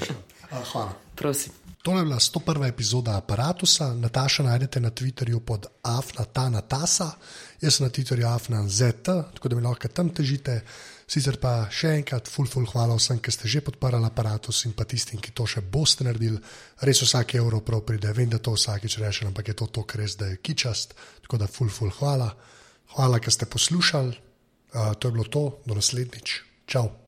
[0.72, 0.92] Hvala.
[1.14, 1.52] Prosim.
[1.82, 2.68] To je bila 101.
[2.68, 3.94] epizoda aparata.
[3.94, 7.10] Nataša najdete na Twitterju pod afnatanatasa,
[7.60, 10.60] jaz sem na Twitterju afnazet, tako da mi lahko tam težite.
[11.08, 14.84] Sicer pa še enkrat, full, full hvala vsem, ki ste že podparali aparatus in pa
[14.84, 16.36] tistim, ki to še boste naredili.
[16.84, 20.04] Res vsak evro prav pride, vem, da to vsakič rečem, ampak je to to, kar
[20.04, 20.92] res da je kičast.
[21.24, 22.28] Tako da full, full hvala.
[22.92, 24.16] Hvala, ker ste poslušali.
[24.68, 26.42] Uh, to je bilo to, do naslednjič.
[26.68, 27.07] Čau.